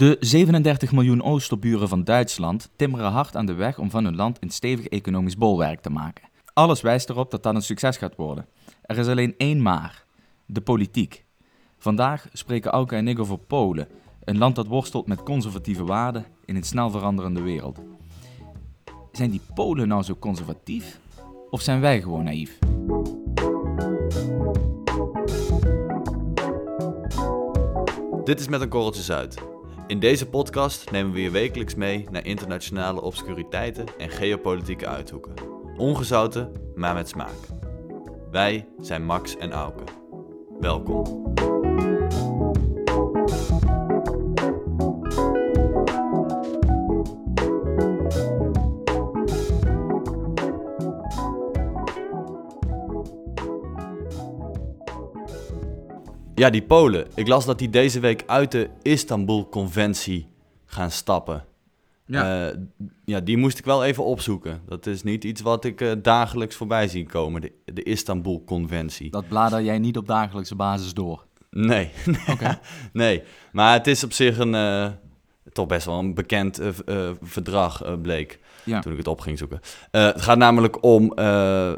De 0.00 0.16
37 0.20 0.92
miljoen 0.92 1.22
Oosterburen 1.22 1.88
van 1.88 2.04
Duitsland 2.04 2.70
timmeren 2.76 3.10
hard 3.10 3.36
aan 3.36 3.46
de 3.46 3.54
weg 3.54 3.78
om 3.78 3.90
van 3.90 4.04
hun 4.04 4.16
land 4.16 4.36
een 4.40 4.50
stevig 4.50 4.86
economisch 4.86 5.36
bolwerk 5.36 5.80
te 5.80 5.90
maken. 5.90 6.28
Alles 6.52 6.80
wijst 6.80 7.10
erop 7.10 7.30
dat 7.30 7.42
dat 7.42 7.54
een 7.54 7.62
succes 7.62 7.96
gaat 7.96 8.16
worden. 8.16 8.46
Er 8.82 8.98
is 8.98 9.06
alleen 9.06 9.34
één 9.36 9.62
maar: 9.62 10.04
de 10.46 10.60
politiek. 10.60 11.24
Vandaag 11.78 12.26
spreken 12.32 12.70
Auke 12.70 12.96
en 12.96 13.08
ik 13.08 13.18
over 13.18 13.38
Polen, 13.38 13.88
een 14.24 14.38
land 14.38 14.54
dat 14.54 14.66
worstelt 14.66 15.06
met 15.06 15.22
conservatieve 15.22 15.84
waarden 15.84 16.24
in 16.44 16.56
een 16.56 16.62
snel 16.62 16.90
veranderende 16.90 17.42
wereld. 17.42 17.80
Zijn 19.12 19.30
die 19.30 19.42
Polen 19.54 19.88
nou 19.88 20.02
zo 20.02 20.14
conservatief? 20.14 21.00
Of 21.50 21.60
zijn 21.60 21.80
wij 21.80 22.02
gewoon 22.02 22.24
naïef? 22.24 22.58
Dit 28.24 28.40
is 28.40 28.48
met 28.48 28.60
een 28.60 28.68
korreltje 28.68 29.02
zout. 29.02 29.59
In 29.90 29.98
deze 29.98 30.28
podcast 30.28 30.90
nemen 30.90 31.12
we 31.12 31.20
je 31.20 31.30
wekelijks 31.30 31.74
mee 31.74 32.06
naar 32.10 32.26
internationale 32.26 33.00
obscuriteiten 33.02 33.86
en 33.98 34.10
geopolitieke 34.10 34.86
uithoeken. 34.86 35.34
Ongezouten, 35.76 36.52
maar 36.74 36.94
met 36.94 37.08
smaak. 37.08 37.36
Wij 38.30 38.68
zijn 38.80 39.04
Max 39.04 39.36
en 39.36 39.52
Auke. 39.52 39.82
Welkom. 40.60 41.32
Ja, 56.40 56.50
die 56.50 56.62
Polen. 56.62 57.06
Ik 57.14 57.28
las 57.28 57.44
dat 57.44 57.58
die 57.58 57.70
deze 57.70 58.00
week 58.00 58.22
uit 58.26 58.52
de 58.52 58.68
Istanbul-conventie 58.82 60.28
gaan 60.66 60.90
stappen. 60.90 61.44
Ja. 62.06 62.48
Eh, 62.48 62.56
ja, 63.04 63.20
die 63.20 63.36
moest 63.36 63.58
ik 63.58 63.64
wel 63.64 63.84
even 63.84 64.04
opzoeken. 64.04 64.62
Dat 64.68 64.86
is 64.86 65.02
niet 65.02 65.24
iets 65.24 65.40
wat 65.40 65.64
ik 65.64 65.80
eh, 65.80 65.92
dagelijks 66.02 66.56
voorbij 66.56 66.88
zie 66.88 67.06
komen, 67.06 67.40
de, 67.40 67.52
de 67.64 67.82
Istanbul-conventie. 67.82 69.10
Dat 69.10 69.28
blader 69.28 69.62
jij 69.62 69.78
niet 69.78 69.96
op 69.96 70.06
dagelijkse 70.06 70.54
basis 70.54 70.94
door. 70.94 71.26
Nee, 71.50 71.90
nee. 72.92 73.22
Maar 73.52 73.72
het 73.72 73.86
is 73.86 74.04
op 74.04 74.12
zich 74.12 74.38
een, 74.38 74.54
eh, 74.54 74.90
toch 75.52 75.66
best 75.66 75.86
wel 75.86 75.98
een 75.98 76.14
bekend 76.14 76.60
verdrag, 77.22 78.00
bleek. 78.02 78.38
Ja. 78.70 78.80
Toen 78.80 78.92
ik 78.92 78.98
het 78.98 79.06
op 79.06 79.20
ging 79.20 79.38
zoeken. 79.38 79.60
Eh, 79.90 80.04
het 80.04 80.22
gaat 80.22 80.38
namelijk 80.38 80.84
om, 80.84 81.12
eh, 81.14 81.68
eh, 81.68 81.76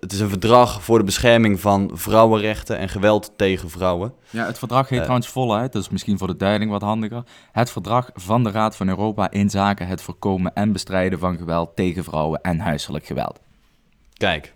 het 0.00 0.12
is 0.12 0.20
een 0.20 0.28
verdrag 0.28 0.82
voor 0.82 0.98
de 0.98 1.04
bescherming 1.04 1.60
van 1.60 1.90
vrouwenrechten 1.94 2.78
en 2.78 2.88
geweld 2.88 3.32
tegen 3.36 3.70
vrouwen. 3.70 4.12
Ja, 4.30 4.46
het 4.46 4.58
verdrag 4.58 4.88
heet 4.88 4.98
trouwens 5.00 5.28
voluit, 5.28 5.72
dat 5.72 5.82
is 5.82 5.88
misschien 5.88 6.18
voor 6.18 6.26
de 6.26 6.36
duiding 6.36 6.70
wat 6.70 6.82
handiger. 6.82 7.22
Het 7.52 7.70
verdrag 7.70 8.10
van 8.14 8.42
de 8.44 8.50
Raad 8.50 8.76
van 8.76 8.88
Europa 8.88 9.30
in 9.30 9.50
zaken 9.50 9.86
het 9.86 10.02
voorkomen 10.02 10.54
en 10.54 10.72
bestrijden 10.72 11.18
van 11.18 11.36
geweld 11.36 11.76
tegen 11.76 12.04
vrouwen 12.04 12.40
en 12.42 12.58
huiselijk 12.58 13.06
geweld. 13.06 13.40
Kijk, 14.12 14.54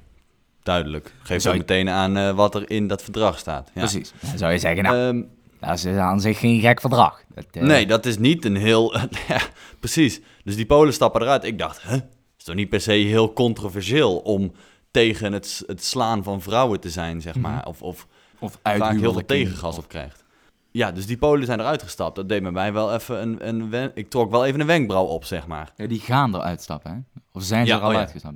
duidelijk. 0.63 1.13
Geef 1.23 1.47
ook 1.47 1.53
je- 1.53 1.59
meteen 1.59 1.89
aan 1.89 2.35
wat 2.35 2.55
er 2.55 2.71
in 2.71 2.87
dat 2.89 3.03
verdrag 3.03 3.39
staat. 3.39 3.71
Ja. 3.75 3.81
Precies. 3.81 4.13
Dan 4.21 4.39
zou 4.39 4.53
je 4.53 4.59
zeggen, 4.59 4.83
nou, 4.83 4.97
Ehm, 4.97 5.23
dat 5.67 5.85
is 5.85 5.87
aan 5.87 6.21
zich 6.21 6.39
geen 6.39 6.61
gek 6.61 6.81
verdrag. 6.81 7.23
Dat, 7.35 7.45
eh, 7.51 7.63
nee, 7.63 7.87
dat 7.87 8.07
is 8.07 8.19
niet 8.19 8.45
een 8.45 8.57
heel... 8.57 8.97
ja, 9.29 9.41
precies. 9.81 10.21
Dus 10.45 10.57
die 10.57 10.67
Polen 10.67 10.93
stappen 10.93 11.23
eruit. 11.23 11.45
Ik 11.45 11.59
dacht, 11.59 11.83
hè? 11.83 11.97
is 12.39 12.45
toch 12.45 12.55
niet 12.55 12.69
per 12.69 12.81
se 12.81 12.93
heel 12.93 13.33
controversieel 13.33 14.17
om 14.17 14.53
tegen 14.91 15.33
het, 15.33 15.63
het 15.67 15.85
slaan 15.85 16.23
van 16.23 16.43
vrouwen 16.43 16.81
te 16.81 16.91
zijn, 16.91 17.21
zeg 17.21 17.37
maar. 17.37 17.67
Of, 17.67 17.83
of 17.83 18.07
Of 18.39 18.59
vaak 18.63 18.99
heel 18.99 19.13
veel 19.13 19.25
tegengas 19.25 19.79
op 19.79 19.89
krijgt. 19.89 20.25
Ja, 20.71 20.93
dus 20.93 21.07
die 21.07 21.17
Polen 21.17 21.47
zijn 21.47 21.61
eruit 21.61 21.83
gestapt. 21.83 22.17
Dat 22.17 22.29
deed 22.29 22.43
met 22.43 22.53
mij 22.53 22.73
wel 22.73 22.95
even 22.95 23.23
een... 23.23 23.49
een 23.73 23.91
ik 23.95 24.11
trok 24.11 24.31
wel 24.31 24.45
even 24.45 24.61
een 24.61 24.67
wenkbrauw 24.67 25.05
op, 25.05 25.25
zeg 25.25 25.47
maar. 25.47 25.73
Ja, 25.77 25.87
die 25.87 26.01
gaan 26.01 26.35
eruit 26.35 26.63
stappen, 26.63 26.91
hè? 26.91 27.21
Of 27.33 27.43
zijn 27.43 27.67
ze 27.67 27.73
Ja, 27.73 27.79
er 27.79 27.85
al 27.85 27.89
oh 27.89 27.95
ja. 27.95 28.33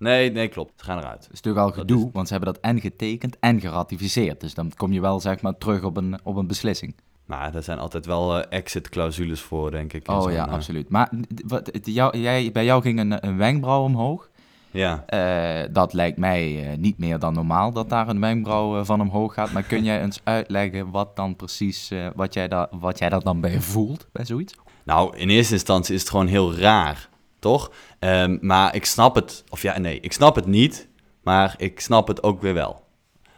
Nee, 0.00 0.32
nee, 0.32 0.48
klopt. 0.48 0.72
Ze 0.76 0.84
gaan 0.84 0.98
eruit. 0.98 1.22
Dat 1.22 1.32
is 1.32 1.40
natuurlijk 1.42 1.64
al 1.64 1.70
Dat 1.70 1.78
gedoe, 1.78 2.10
want 2.12 2.28
ze 2.28 2.34
hebben 2.34 2.52
dat 2.52 2.62
en 2.62 2.80
getekend 2.80 3.38
en 3.40 3.60
geratificeerd. 3.60 4.40
Dus 4.40 4.54
dan 4.54 4.72
kom 4.76 4.92
je 4.92 5.00
wel, 5.00 5.20
zeg 5.20 5.42
maar, 5.42 5.58
terug 5.58 5.82
op 5.82 5.96
een, 5.96 6.18
op 6.22 6.36
een 6.36 6.46
beslissing. 6.46 6.94
Maar 7.30 7.54
er 7.54 7.62
zijn 7.62 7.78
altijd 7.78 8.06
wel 8.06 8.38
eh, 8.38 8.58
exit-clausules 8.58 9.40
voor, 9.40 9.70
denk 9.70 9.92
ik. 9.92 10.08
Oh 10.08 10.32
ja, 10.32 10.46
eh, 10.46 10.52
absoluut. 10.52 10.88
Maar 10.88 11.10
wat, 11.46 11.70
jou, 11.82 12.18
jij, 12.18 12.52
bij 12.52 12.64
jou 12.64 12.82
ging 12.82 12.98
een, 12.98 13.26
een 13.26 13.36
wenkbrauw 13.36 13.82
omhoog. 13.82 14.28
Ja. 14.70 15.04
Eh, 15.06 15.68
dat 15.72 15.92
lijkt 15.92 16.18
mij 16.18 16.74
niet 16.78 16.98
meer 16.98 17.18
dan 17.18 17.34
normaal 17.34 17.72
dat 17.72 17.88
daar 17.88 18.08
een 18.08 18.20
wenkbrauw 18.20 18.84
van 18.84 19.00
omhoog 19.00 19.34
gaat. 19.34 19.52
Maar 19.52 19.62
kun 19.62 19.84
jij 19.90 20.02
eens 20.02 20.20
uitleggen 20.24 20.90
wat 20.90 21.16
dan 21.16 21.36
precies, 21.36 21.92
wat, 22.14 22.34
jij 22.34 22.48
daar, 22.48 22.68
wat 22.70 22.98
jij 22.98 23.08
daar 23.08 23.22
dan 23.22 23.40
bij 23.40 23.60
voelt, 23.60 24.06
bij 24.12 24.24
zoiets? 24.24 24.54
Nou, 24.84 25.16
in 25.16 25.28
eerste 25.28 25.54
instantie 25.54 25.94
is 25.94 26.00
het 26.00 26.10
gewoon 26.10 26.26
heel 26.26 26.54
raar, 26.54 27.08
toch? 27.40 27.72
Ehm, 27.98 28.38
maar 28.40 28.74
ik 28.74 28.84
snap 28.84 29.14
het, 29.14 29.44
of 29.48 29.62
ja, 29.62 29.78
nee, 29.78 30.00
ik 30.00 30.12
snap 30.12 30.34
het 30.34 30.46
niet, 30.46 30.88
maar 31.22 31.54
ik 31.58 31.80
snap 31.80 32.08
het 32.08 32.22
ook 32.22 32.42
weer 32.42 32.54
wel. 32.54 32.84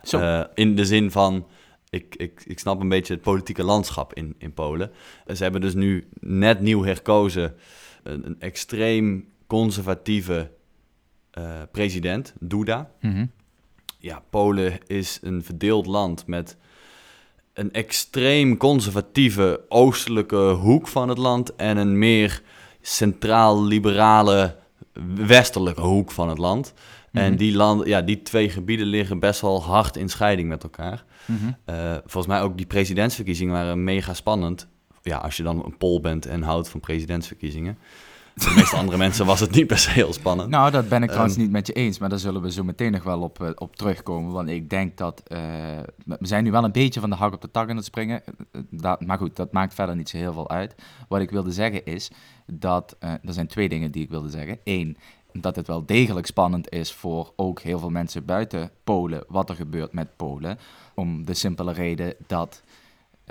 Zo. 0.03 0.19
Eh, 0.19 0.45
in 0.55 0.77
de 0.77 0.85
zin 0.85 1.11
van, 1.11 1.47
ik, 1.91 2.15
ik, 2.17 2.43
ik 2.47 2.59
snap 2.59 2.81
een 2.81 2.89
beetje 2.89 3.13
het 3.15 3.23
politieke 3.23 3.65
landschap 3.65 4.15
in, 4.15 4.35
in 4.39 4.53
Polen. 4.53 4.91
Ze 5.35 5.43
hebben 5.43 5.61
dus 5.61 5.75
nu 5.75 6.09
net 6.21 6.61
nieuw 6.61 6.85
herkozen 6.85 7.55
een, 8.03 8.27
een 8.27 8.41
extreem 8.41 9.29
conservatieve 9.47 10.51
eh, 11.31 11.63
president, 11.73 12.35
Duda. 12.41 12.91
Mhm. 13.01 13.27
Ja, 13.99 14.23
Polen 14.31 14.79
is 14.87 15.19
een 15.23 15.45
verdeeld 15.45 15.87
land 15.87 16.27
met 16.27 16.57
een 17.53 17.73
extreem 17.73 18.57
conservatieve 18.57 19.61
oostelijke 19.69 20.51
hoek 20.51 20.89
van 20.89 21.09
het 21.09 21.19
land 21.19 21.55
en 21.55 21.77
een 21.77 21.99
meer 21.99 22.43
centraal-liberale 22.83 24.57
westelijke 25.17 25.81
hoek 25.81 26.11
van 26.11 26.29
het 26.29 26.39
land. 26.39 26.75
En 27.13 27.29
Mhm. 27.29 27.37
die, 27.37 27.57
land, 27.57 27.87
ja, 27.87 28.03
die 28.03 28.23
twee 28.23 28.51
gebieden 28.51 28.87
liggen 28.87 29.19
best 29.19 29.41
wel 29.41 29.63
hard 29.63 29.97
in 29.97 30.09
scheiding 30.09 30.49
met 30.49 30.63
elkaar. 30.63 31.05
Mhm. 31.27 31.53
Eh, 31.65 31.93
volgens 31.93 32.27
mij 32.27 32.43
ook 32.43 32.57
die 32.57 32.67
presidentsverkiezingen 32.67 33.53
waren 33.55 33.85
mega 33.85 34.15
spannend. 34.15 34.69
Ja, 35.03 35.17
als 35.17 35.37
je 35.37 35.43
dan 35.43 35.65
een 35.65 35.77
Pool 35.77 36.01
bent 36.01 36.27
en 36.27 36.43
houdt 36.43 36.69
van 36.69 36.81
presidentsverkiezingen. 36.81 37.79
De 38.35 38.53
meeste 38.57 38.77
andere 38.77 38.97
mensen 38.99 39.27
was 39.27 39.41
het 39.41 39.51
niet 39.51 39.67
per 39.67 39.79
se 39.79 39.91
heel 39.91 40.13
spannend. 40.13 40.51
Nou, 40.51 40.71
dat 40.71 40.89
ben 40.89 41.03
ik 41.03 41.09
trouwens 41.09 41.35
Ehm. 41.35 41.43
niet 41.43 41.53
met 41.53 41.67
je 41.67 41.73
eens, 41.73 41.99
maar 41.99 42.09
daar 42.09 42.19
zullen 42.19 42.43
we 42.43 42.53
zo 42.53 42.65
meteen 42.65 42.93
nog 42.93 43.03
wel 43.03 43.21
op, 43.21 43.43
eh, 43.43 43.51
op 43.55 43.77
terugkomen. 43.77 44.33
Want 44.33 44.49
ik 44.49 44.71
denk 44.71 44.97
dat, 44.97 45.23
eh, 45.27 45.39
we 46.07 46.17
zijn 46.21 46.45
nu 46.45 46.51
wel 46.51 46.65
een 46.65 46.73
beetje 46.73 47.01
van 47.01 47.11
de 47.11 47.17
hak 47.17 47.35
op 47.35 47.41
de 47.41 47.51
tak 47.51 47.71
aan 47.71 47.77
het 47.77 47.85
springen. 47.85 48.23
Eh, 48.53 48.61
dat, 48.71 49.05
maar 49.05 49.19
goed, 49.19 49.37
dat 49.37 49.53
maakt 49.53 49.75
verder 49.75 49.97
niet 49.97 50.09
zo 50.09 50.17
heel 50.17 50.33
veel 50.33 50.51
uit. 50.51 50.75
Wat 51.09 51.21
ik 51.21 51.31
wilde 51.31 51.53
zeggen 51.53 51.85
is 51.85 52.11
dat, 52.47 52.97
er 52.99 53.21
zijn 53.33 53.47
twee 53.47 53.69
dingen 53.69 53.91
die 53.91 54.03
ik 54.03 54.11
wilde 54.11 54.31
zeggen. 54.31 54.59
Eén, 54.65 54.97
dat 55.33 55.57
het 55.57 55.67
wel 55.67 55.87
degelijk 55.87 56.27
spannend 56.27 56.71
is 56.71 56.93
voor 56.93 57.33
ook 57.37 57.61
heel 57.61 57.79
veel 57.79 57.91
mensen 57.91 58.25
buiten 58.25 58.71
Polen 58.85 59.25
wat 59.29 59.49
er 59.49 59.55
gebeurt 59.57 59.93
met 59.93 60.17
Polen. 60.17 60.59
Om 60.95 61.25
de 61.25 61.35
simpele 61.35 61.73
reden 61.73 62.15
dat 62.27 62.63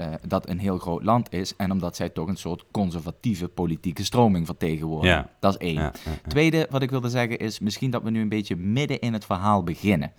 eh, 0.01 0.13
dat 0.27 0.49
een 0.49 0.59
heel 0.59 0.77
groot 0.77 1.03
land 1.03 1.33
is 1.33 1.55
en 1.55 1.71
omdat 1.71 1.95
zij 1.95 2.09
toch 2.09 2.27
een 2.27 2.37
soort 2.37 2.65
conservatieve 2.71 3.47
politieke 3.47 4.03
stroming 4.03 4.45
vertegenwoordigen. 4.45 5.17
Ja. 5.17 5.29
Dat 5.39 5.51
is 5.53 5.57
één. 5.67 5.73
Ja, 5.73 5.93
ja, 6.05 6.11
ja. 6.11 6.29
Tweede 6.29 6.67
wat 6.69 6.81
ik 6.81 6.89
wilde 6.89 7.09
zeggen 7.09 7.37
is 7.37 7.59
misschien 7.59 7.91
dat 7.91 8.03
we 8.03 8.09
nu 8.09 8.21
een 8.21 8.29
beetje 8.29 8.55
midden 8.55 8.99
in 8.99 9.13
het 9.13 9.25
verhaal 9.25 9.63
beginnen. 9.63 10.11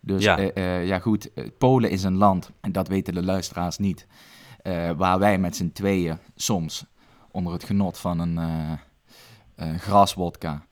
Dus 0.00 0.22
Ja. 0.22 0.50
ja, 0.54 0.76
ja 0.78 0.98
goed, 0.98 1.30
Polen 1.58 1.90
is 1.90 2.02
een 2.02 2.16
land, 2.16 2.50
en 2.60 2.72
dat 2.72 2.88
weten 2.88 3.14
de 3.14 3.22
luisteraars 3.22 3.78
niet, 3.78 4.06
waar 4.96 5.18
wij 5.18 5.38
met 5.38 5.56
z'n 5.56 5.70
tweeën 5.72 6.18
soms 6.36 6.84
onder 7.30 7.52
het 7.52 7.64
genot 7.64 7.98
van 7.98 8.18
een 8.18 8.78
graswodka 9.78 10.66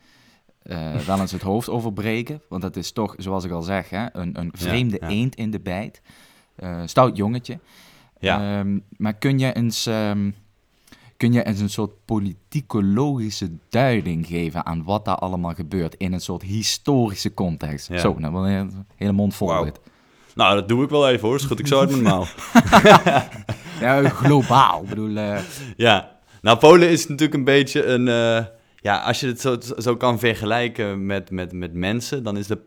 wel 1.06 1.20
eens 1.20 1.32
het 1.32 1.42
hoofd 1.42 1.68
overbreken. 1.68 2.42
Want 2.48 2.62
dat 2.62 2.76
is 2.76 2.92
toch, 2.92 3.14
zoals 3.18 3.44
ik 3.44 3.50
al 3.50 3.62
zeg, 3.62 3.90
hè, 3.90 4.06
een, 4.16 4.38
een 4.38 4.50
vreemde 4.54 5.00
eend 5.02 5.34
in 5.34 5.50
de 5.50 5.60
bijt. 5.60 6.02
Stout 6.84 7.16
jongetje. 7.16 7.58
Ja. 8.20 8.58
Ehm, 8.58 8.78
maar 8.96 9.14
kun 9.14 9.38
je 9.38 9.52
eens... 9.52 9.86
ehm, 9.86 10.30
Kun 11.16 11.32
je 11.32 11.42
eens 11.42 11.60
een 11.60 11.70
soort 11.70 12.04
politicologische 12.04 13.50
duiding 13.68 14.26
geven 14.26 14.66
aan 14.66 14.84
wat 14.84 15.04
daar 15.04 15.14
allemaal 15.16 15.54
gebeurt 15.54 15.94
in 15.94 16.12
een 16.12 16.20
soort 16.20 16.42
historische 16.42 17.34
context? 17.34 17.88
Ja. 17.88 17.98
Zo, 17.98 18.14
nou, 18.18 18.48
een 18.50 18.86
hele 18.96 19.12
mond 19.12 19.34
vol 19.34 19.64
dit. 19.64 19.80
Nou, 20.34 20.54
dat 20.54 20.68
doe 20.68 20.84
ik 20.84 20.90
wel 20.90 21.08
even 21.08 21.28
hoor. 21.28 21.40
Schud 21.40 21.58
ik 21.58 21.66
zo 21.66 21.80
uit 21.80 21.90
mijn 21.90 22.02
mouw. 22.02 22.24
Ja, 23.80 24.08
globaal. 24.08 24.84
bedoel, 24.88 25.16
eh, 25.16 25.38
Ja, 25.76 26.18
nou 26.40 26.58
Polen 26.58 26.88
is 26.88 27.06
natuurlijk 27.08 27.38
een 27.38 27.44
beetje 27.44 27.84
een... 27.84 28.08
eh, 28.08 28.44
ja, 28.76 28.98
als 29.02 29.20
je 29.20 29.26
het 29.26 29.40
zo, 29.40 29.56
zo 29.78 29.96
kan 29.96 30.18
vergelijken 30.18 31.06
met, 31.06 31.30
met, 31.30 31.52
met 31.52 31.72
mensen, 31.74 32.22
dan 32.22 32.36
is, 32.36 32.46
de, 32.46 32.58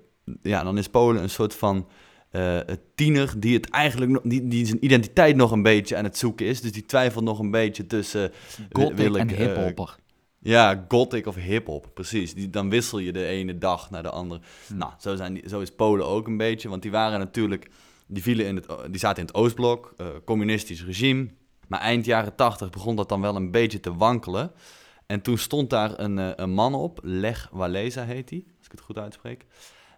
ja, 0.41 0.63
dan 0.63 0.77
is 0.77 0.87
Polen 0.89 1.21
een 1.23 1.29
soort 1.29 1.55
van 1.55 1.87
eh, 2.33 2.59
tiener 2.95 3.33
die 3.37 3.53
het 3.53 3.69
eigenlijk 3.69 4.11
nog, 4.11 4.21
die, 4.23 4.47
die 4.47 4.65
zijn 4.65 4.85
identiteit 4.85 5.35
nog 5.35 5.51
een 5.51 5.61
beetje 5.61 5.97
aan 5.97 6.03
het 6.03 6.17
zoeken 6.17 6.45
is. 6.45 6.61
Dus 6.61 6.71
die 6.71 6.85
twijfelt 6.85 7.23
nog 7.23 7.39
een 7.39 7.51
beetje 7.51 7.87
tussen... 7.87 8.31
eh, 8.31 8.65
gothic 8.71 8.97
wil 8.97 9.15
ik, 9.15 9.21
en 9.21 9.29
eh, 9.29 9.37
hiphopper. 9.37 9.95
Ja, 10.39 10.85
gothic 10.87 11.27
of 11.27 11.35
hip-hop, 11.35 11.89
precies. 11.93 12.33
Die, 12.33 12.49
dan 12.49 12.69
wissel 12.69 12.99
je 12.99 13.11
de 13.11 13.25
ene 13.25 13.57
dag 13.57 13.91
naar 13.91 14.03
de 14.03 14.09
andere. 14.09 14.41
Hm. 14.67 14.77
Nou, 14.77 14.91
zo, 14.99 15.15
zijn 15.15 15.33
die, 15.33 15.49
zo 15.49 15.59
is 15.59 15.71
Polen 15.71 16.07
ook 16.07 16.27
een 16.27 16.37
beetje. 16.37 16.69
Want 16.69 16.81
die 16.81 16.91
waren 16.91 17.19
natuurlijk, 17.19 17.69
die, 18.07 18.23
vielen 18.23 18.45
in 18.45 18.55
het, 18.55 18.67
die 18.89 18.99
zaten 18.99 19.21
in 19.21 19.27
het 19.27 19.35
Oostblok, 19.35 19.93
communistisch 20.25 20.85
regime. 20.85 21.27
Maar 21.67 21.79
eind 21.79 22.05
jaren 22.05 22.35
80 22.35 22.69
begon 22.69 22.95
dat 22.95 23.09
dan 23.09 23.21
wel 23.21 23.35
een 23.35 23.51
beetje 23.51 23.79
te 23.79 23.95
wankelen. 23.95 24.51
En 25.05 25.21
toen 25.21 25.37
stond 25.37 25.69
daar 25.69 25.99
een, 25.99 26.41
een 26.41 26.51
man 26.51 26.73
op, 26.73 26.99
Leg 27.03 27.49
Walesa 27.51 28.03
heet 28.03 28.29
hij, 28.29 28.43
als 28.57 28.65
ik 28.65 28.71
het 28.71 28.81
goed 28.81 28.97
uitspreek. 28.97 29.45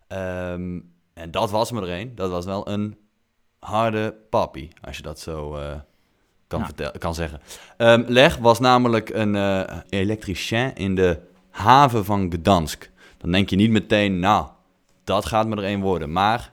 Ehm, 0.08 0.80
en 1.16 1.32
dat 1.32 1.52
was 1.52 1.72
me 1.72 1.82
er 1.82 2.00
een. 2.00 2.16
Dat 2.16 2.30
was 2.32 2.46
wel 2.46 2.70
een 2.70 2.98
harde 3.60 4.16
papi, 4.30 4.70
als 4.82 4.98
je 4.98 5.04
dat 5.04 5.20
zo 5.20 5.56
eh, 5.56 5.76
kan, 6.48 6.60
Ja. 6.60 6.66
vertel- 6.66 6.92
kan 7.00 7.14
zeggen. 7.16 7.42
Ehm, 7.78 8.04
Leg 8.08 8.38
was 8.38 8.60
namelijk 8.60 9.10
een 9.10 9.36
eh 9.36 9.78
elektricien 9.90 10.76
in 10.76 10.96
de 10.96 11.20
haven 11.50 12.06
van 12.06 12.32
Gdansk. 12.40 12.92
Dan 13.18 13.32
denk 13.32 13.50
je 13.50 13.56
niet 13.56 13.72
meteen, 13.72 14.20
nou, 14.20 14.48
dat 15.04 15.26
gaat 15.26 15.48
me 15.48 15.56
er 15.56 15.64
een 15.72 15.82
worden. 15.82 16.12
Maar 16.12 16.52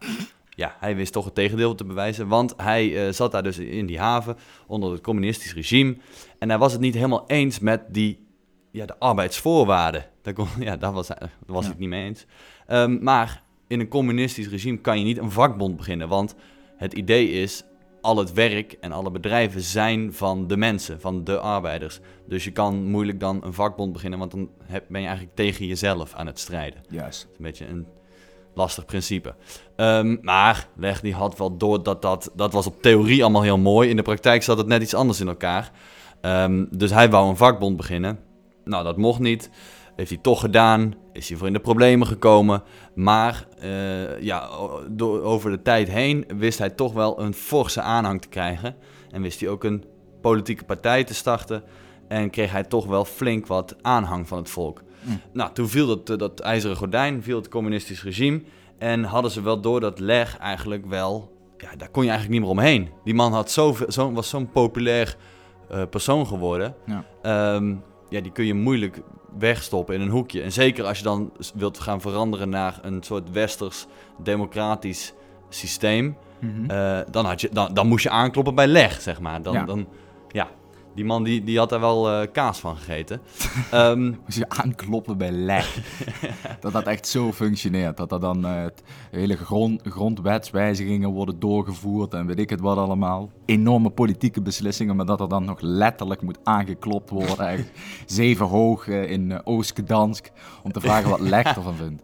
ja, 0.51 0.77
hij 0.81 0.97
wist 0.97 1.13
toch 1.13 1.25
het 1.25 1.35
tegendeel 1.35 1.75
te 1.75 1.85
bewijzen. 1.85 2.29
Want 2.29 2.55
hij 2.57 3.07
eh, 3.07 3.13
zat 3.13 3.33
daar 3.33 3.43
dus 3.43 3.59
in 3.59 3.87
die 3.87 3.99
haven 3.99 4.37
onder 4.67 4.93
het 4.93 5.01
communistisch 5.01 5.55
regime. 5.55 5.97
En 6.39 6.49
hij 6.49 6.59
was 6.59 6.73
het 6.73 6.81
niet 6.81 6.95
helemaal 6.95 7.25
eens 7.27 7.59
met 7.59 7.83
die, 7.89 8.27
ja, 8.71 8.87
de 8.87 8.99
arbeidsvoorwaarden. 8.99 10.05
Daar, 10.23 10.35
kon, 10.35 10.49
ja, 10.69 10.77
daar 10.77 10.93
was, 10.93 11.07
daar 11.07 11.31
was 11.47 11.65
Ja. 11.65 11.71
het 11.71 11.79
niet 11.79 11.89
mee 11.89 12.05
eens. 12.05 12.27
Ehm, 12.67 13.03
maar 13.03 13.43
in 13.73 13.81
een 13.81 13.89
communistisch 13.89 14.49
regime 14.49 14.79
kan 14.79 14.99
je 14.99 15.05
niet 15.05 15.19
een 15.19 15.31
vakbond 15.31 15.77
beginnen. 15.77 16.09
Want 16.09 16.35
het 16.77 16.93
idee 16.93 17.31
is, 17.31 17.65
al 18.01 18.17
het 18.17 18.33
werk 18.33 18.77
en 18.81 18.93
alle 18.93 19.11
bedrijven 19.11 19.61
zijn 19.61 20.13
van 20.13 20.47
de 20.47 20.57
mensen, 20.57 21.01
van 21.01 21.25
de 21.25 21.39
arbeiders. 21.39 22.01
Dus 22.29 22.45
je 22.45 22.51
kan 22.51 22.85
moeilijk 22.85 23.21
dan 23.21 23.41
een 23.45 23.53
vakbond 23.53 23.93
beginnen, 23.93 24.19
want 24.19 24.31
dan 24.31 24.51
heb, 24.65 24.85
ben 24.89 25.01
je 25.01 25.07
eigenlijk 25.07 25.37
tegen 25.37 25.67
jezelf 25.67 26.15
aan 26.15 26.27
het 26.27 26.39
strijden. 26.39 26.81
Juist. 26.89 27.29
Een 27.31 27.45
beetje 27.45 27.67
een 27.67 27.87
lastig 28.55 28.85
principe. 28.85 29.35
Ehm, 29.77 30.17
maar 30.21 30.69
Leg 30.77 31.01
die 31.01 31.15
had 31.15 31.39
wel 31.39 31.57
door 31.57 31.83
dat 31.83 32.03
dat... 32.03 32.31
Dat 32.35 32.53
was 32.53 32.67
op 32.67 32.83
theorie 32.83 33.23
allemaal 33.23 33.43
heel 33.43 33.59
mooi. 33.59 33.89
In 33.89 33.97
de 33.97 34.03
praktijk 34.03 34.43
zat 34.43 34.59
het 34.59 34.67
net 34.67 34.83
iets 34.83 34.95
anders 34.95 35.21
in 35.21 35.29
elkaar. 35.29 35.71
Ehm, 36.21 36.65
dus 36.71 36.91
hij 36.91 37.11
wou 37.11 37.29
een 37.29 37.37
vakbond 37.37 37.77
beginnen. 37.77 38.19
Nou, 38.65 38.85
dat 38.85 38.97
mocht 38.97 39.21
niet. 39.21 39.51
Heeft 39.97 40.11
hij 40.11 40.19
toch 40.23 40.41
gedaan. 40.41 40.95
Is 41.13 41.29
hij 41.29 41.39
voor 41.39 41.47
in 41.47 41.53
de 41.53 41.61
problemen 41.61 42.07
gekomen. 42.07 42.63
Maar 42.95 43.47
eh, 43.59 44.21
ja, 44.21 44.49
door, 44.89 45.23
over 45.23 45.51
de 45.51 45.63
tijd 45.63 45.89
heen 45.89 46.25
wist 46.37 46.59
hij 46.59 46.71
toch 46.71 46.93
wel 46.93 47.21
een 47.21 47.35
forse 47.35 47.81
aanhang 47.81 48.21
te 48.21 48.29
krijgen. 48.29 48.77
En 49.11 49.23
wist 49.23 49.41
hij 49.41 49.49
ook 49.49 49.65
een 49.65 49.85
politieke 50.21 50.65
partij 50.65 51.05
te 51.05 51.15
starten. 51.15 51.63
En 52.09 52.31
kreeg 52.31 52.53
hij 52.53 52.65
toch 52.65 52.87
wel 52.87 53.05
flink 53.05 53.47
wat 53.47 53.77
aanhang 53.83 54.29
van 54.29 54.39
het 54.39 54.51
volk. 54.51 54.83
Mm. 55.03 55.21
Nou, 55.33 55.53
toen 55.53 55.69
viel 55.69 55.87
dat, 55.87 56.11
eh, 56.11 56.19
dat 56.19 56.41
ijzeren 56.41 56.77
gordijn, 56.77 57.23
viel 57.23 57.37
het 57.37 57.49
communistisch 57.49 58.03
regime. 58.03 58.43
En 58.79 59.05
hadden 59.05 59.31
ze 59.31 59.43
wel 59.43 59.61
door 59.61 59.81
dat 59.81 59.99
Leg 59.99 60.39
eigenlijk 60.39 60.87
wel... 60.87 61.31
Ja, 61.57 61.77
daar 61.77 61.89
kon 61.89 62.03
je 62.03 62.11
eigenlijk 62.11 62.41
niet 62.41 62.51
meer 62.51 62.59
omheen. 62.59 62.89
Die 63.05 63.15
man 63.15 63.33
had 63.33 63.51
zoveel, 63.51 63.93
zo, 63.93 64.13
was 64.13 64.29
zo'n 64.29 64.51
populair 64.51 65.17
eh, 65.69 65.83
persoon 65.91 66.27
geworden. 66.27 66.75
Ja. 66.87 67.05
Ehm, 67.23 67.75
ja, 68.09 68.21
die 68.21 68.33
kun 68.33 68.45
je 68.45 68.55
moeilijk 68.55 69.03
wegstoppen 69.39 69.95
in 69.95 70.01
een 70.01 70.09
hoekje. 70.09 70.43
En 70.43 70.53
zeker 70.53 70.85
als 70.85 70.99
je 70.99 71.05
dan 71.05 71.33
wilt 71.55 71.79
gaan 71.81 72.01
veranderen 72.01 72.49
naar 72.49 72.79
een 72.83 73.03
soort 73.03 73.31
westers 73.31 73.87
democratisch 74.23 75.13
systeem. 75.49 76.17
Mhm. 76.39 76.71
eh, 76.71 76.99
dan, 77.11 77.25
had 77.25 77.41
je, 77.41 77.49
dan, 77.53 77.75
dan 77.75 77.87
moest 77.87 78.03
je 78.03 78.11
aankloppen 78.11 78.55
bij 78.55 78.67
Leg, 78.67 79.01
zeg 79.01 79.21
maar. 79.21 79.43
Dan, 79.43 79.53
Ja. 79.53 79.65
dan, 79.65 79.87
ja, 80.29 80.49
die 80.95 81.05
man 81.05 81.23
die, 81.23 81.45
die 81.45 81.59
had 81.59 81.69
daar 81.69 81.81
wel 81.81 82.11
eh, 82.11 82.27
kaas 82.33 82.59
van 82.59 82.77
gegeten. 82.77 83.21
Ehm, 83.71 84.05
Moest 84.05 84.39
je 84.39 84.49
aankloppen 84.49 85.19
bij 85.19 85.31
leg. 85.31 85.79
dat 86.61 86.73
dat 86.73 86.87
echt 86.87 87.07
zo 87.07 87.33
functioneert. 87.33 87.97
Dat 87.97 88.13
er 88.13 88.21
dan 88.21 88.45
het 88.45 88.83
hele 89.11 89.37
grond, 89.37 89.83
grondwetswijzigingen 89.85 91.11
worden 91.11 91.39
doorgevoerd 91.39 92.15
en 92.15 92.27
weet 92.27 92.39
ik 92.39 92.51
het 92.51 92.61
wat 92.61 92.77
allemaal. 92.77 93.31
Enorme 93.45 93.91
politieke 93.91 94.43
beslissingen, 94.43 94.97
maar 94.97 95.07
dat 95.07 95.21
er 95.21 95.29
dan 95.29 95.45
nog 95.45 95.61
letterlijk 95.61 96.23
moet 96.23 96.39
aangeklopt 96.43 97.11
worden. 97.11 97.49
Echt 97.49 97.71
zeven 98.07 98.47
hoog 98.47 98.89
eh, 98.89 99.11
in 99.11 99.47
Oost-Gdansk. 99.47 100.31
Om 100.63 100.73
te 100.73 100.81
vragen 100.81 101.11
wat 101.11 101.21
leg 101.21 101.57
ervan 101.57 101.75
vindt. 101.75 102.03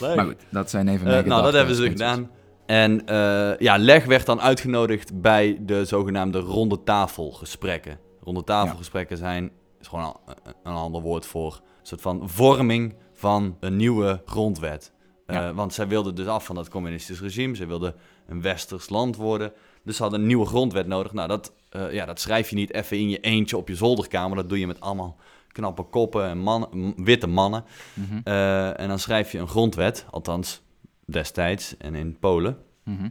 Maar 0.00 0.24
goed, 0.24 0.36
dat 0.50 0.70
zijn 0.70 0.88
even 0.88 1.06
mijn 1.06 1.28
nou, 1.28 1.42
dat 1.42 1.52
hebben 1.52 1.74
ze 1.74 1.88
gedaan. 1.88 2.28
En 2.68 3.06
eh, 3.06 3.58
ja, 3.58 3.78
Leg 3.78 4.04
werd 4.04 4.26
dan 4.26 4.40
uitgenodigd 4.40 5.20
bij 5.20 5.58
de 5.60 5.84
zogenaamde 5.84 6.38
ronde 6.38 6.82
tafelgesprekken. 6.84 7.98
Ronde 8.22 8.44
tafelgesprekken 8.44 9.16
zijn, 9.16 9.50
is 9.80 9.86
gewoon 9.86 10.04
al- 10.04 10.20
een, 10.26 10.52
een 10.62 10.72
ander 10.74 11.00
woord 11.02 11.26
voor 11.26 11.52
een 11.54 11.86
soort 11.86 12.00
van 12.00 12.28
vorming 12.28 12.94
van 13.12 13.56
een 13.60 13.76
nieuwe 13.76 14.22
grondwet. 14.24 14.92
Eh, 15.26 15.36
Ja. 15.36 15.54
Want 15.54 15.74
zij 15.74 15.88
wilden 15.88 16.14
dus 16.14 16.26
af 16.26 16.44
van 16.44 16.54
dat 16.54 16.68
communistisch 16.68 17.20
regime. 17.20 17.56
Ze 17.56 17.66
wilden 17.66 17.94
een 18.26 18.42
westers 18.42 18.88
land 18.88 19.16
worden. 19.16 19.52
Dus 19.84 19.96
ze 19.96 20.02
hadden 20.02 20.20
een 20.20 20.26
nieuwe 20.26 20.46
grondwet 20.46 20.86
nodig. 20.86 21.12
Nou, 21.12 21.28
dat, 21.28 21.52
eh, 21.70 21.92
ja, 21.92 22.04
dat 22.04 22.20
schrijf 22.20 22.50
je 22.50 22.56
niet 22.56 22.72
even 22.72 22.98
in 22.98 23.08
je 23.08 23.20
eentje 23.20 23.56
op 23.56 23.68
je 23.68 23.74
zolderkamer. 23.76 24.36
Dat 24.36 24.48
doe 24.48 24.58
je 24.58 24.66
met 24.66 24.80
allemaal 24.80 25.16
knappe 25.52 25.82
koppen 25.82 26.24
en 26.24 26.38
mannen, 26.38 26.92
witte 26.96 27.26
mannen. 27.26 27.64
Mhm, 27.94 28.20
Eh, 28.24 28.80
en 28.80 28.88
dan 28.88 28.98
schrijf 28.98 29.32
je 29.32 29.38
een 29.38 29.48
grondwet, 29.48 30.06
althans 30.10 30.62
destijds 31.10 31.76
en 31.76 31.94
in 31.94 32.18
Polen. 32.18 32.56
mhm. 32.84 33.08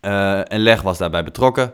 Eh, 0.00 0.52
en 0.52 0.60
Leg 0.60 0.82
was 0.82 0.98
daarbij 0.98 1.24
betrokken. 1.24 1.72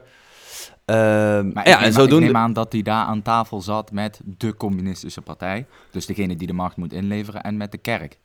Eh, 0.84 0.96
Maar 1.42 1.68
ja, 1.68 1.82
en 1.82 1.92
zodoende... 1.92 2.26
ik 2.26 2.32
neem 2.32 2.36
aan 2.42 2.52
dat 2.52 2.72
hij 2.72 2.82
daar 2.82 3.04
aan 3.04 3.22
tafel 3.22 3.60
zat 3.60 3.92
met 3.92 4.20
de 4.24 4.54
communistische 4.54 5.20
partij. 5.20 5.66
Dus 5.90 6.06
degene 6.06 6.36
die 6.36 6.46
de 6.46 6.52
macht 6.52 6.76
moet 6.76 6.92
inleveren 6.92 7.42
en 7.42 7.56
met 7.56 7.72
de 7.72 7.78
kerk. 7.78 8.18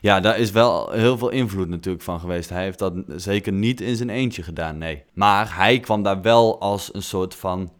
Ja, 0.00 0.20
daar 0.20 0.38
is 0.38 0.50
wel 0.50 0.90
heel 0.90 1.18
veel 1.18 1.28
invloed 1.28 1.68
natuurlijk 1.68 2.04
van 2.04 2.20
geweest. 2.20 2.48
Hij 2.50 2.62
heeft 2.62 2.78
dat 2.78 2.94
zeker 3.06 3.52
niet 3.52 3.80
in 3.80 3.96
zijn 3.96 4.10
eentje 4.10 4.42
gedaan, 4.42 4.78
nee. 4.78 5.04
Maar 5.12 5.56
hij 5.56 5.80
kwam 5.80 6.02
daar 6.02 6.22
wel 6.22 6.60
als 6.60 6.94
een 6.94 7.02
soort 7.02 7.34
van 7.34 7.72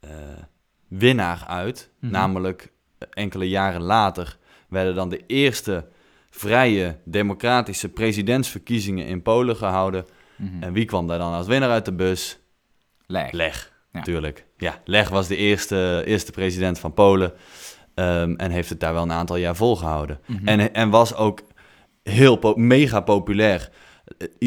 eh, 0.00 0.10
winnaar 0.88 1.44
uit. 1.46 1.90
Mhm. 1.98 2.12
Namelijk 2.12 2.72
eh, 2.98 3.08
enkele 3.10 3.48
jaren 3.48 3.82
later 3.82 4.36
werden 4.68 4.94
dan 4.94 5.08
de 5.08 5.26
eerste 5.26 5.86
vrije 6.36 6.96
democratische 7.04 7.88
presidentsverkiezingen 7.88 9.06
in 9.06 9.22
Polen 9.22 9.56
gehouden. 9.56 10.04
Mhm. 10.36 10.62
En 10.62 10.72
wie 10.72 10.84
kwam 10.84 11.06
daar 11.06 11.18
dan 11.18 11.32
als 11.32 11.46
winnaar 11.46 11.70
uit 11.70 11.84
de 11.84 11.92
bus? 11.92 12.38
Leg. 13.06 13.32
Leg, 13.32 13.72
natuurlijk. 13.92 14.46
Ja, 14.56 14.80
Leg 14.84 15.08
was 15.08 15.26
de 15.28 15.36
eerste, 15.36 16.02
eerste 16.06 16.32
president 16.32 16.78
van 16.78 16.92
Polen. 16.94 17.32
ehm, 17.94 18.34
en 18.36 18.50
heeft 18.50 18.68
het 18.68 18.80
daar 18.80 18.92
wel 18.92 19.02
een 19.02 19.12
aantal 19.12 19.36
jaar 19.36 19.56
volgehouden. 19.56 20.20
Mhm. 20.26 20.48
En, 20.48 20.74
en 20.74 20.90
was 20.90 21.14
ook 21.14 21.40
heel 22.02 22.36
po- 22.36 22.54
mega 22.56 23.00
populair. 23.00 23.70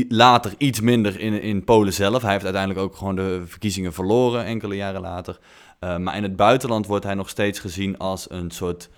Later 0.09 0.53
iets 0.57 0.79
minder 0.81 1.19
in, 1.19 1.41
in 1.41 1.63
Polen 1.63 1.93
zelf. 1.93 2.21
Hij 2.21 2.31
heeft 2.31 2.43
uiteindelijk 2.43 2.83
ook 2.85 2.95
gewoon 2.95 3.15
de 3.15 3.43
verkiezingen 3.45 3.93
verloren, 3.93 4.45
enkele 4.45 4.75
jaren 4.75 5.01
later. 5.01 5.37
Eh, 5.79 5.97
maar 5.97 6.15
in 6.17 6.23
het 6.23 6.35
buitenland 6.35 6.87
wordt 6.87 7.05
hij 7.05 7.13
nog 7.13 7.29
steeds 7.29 7.59
gezien 7.59 7.97
als 7.97 8.29
een 8.29 8.51
soort 8.51 8.89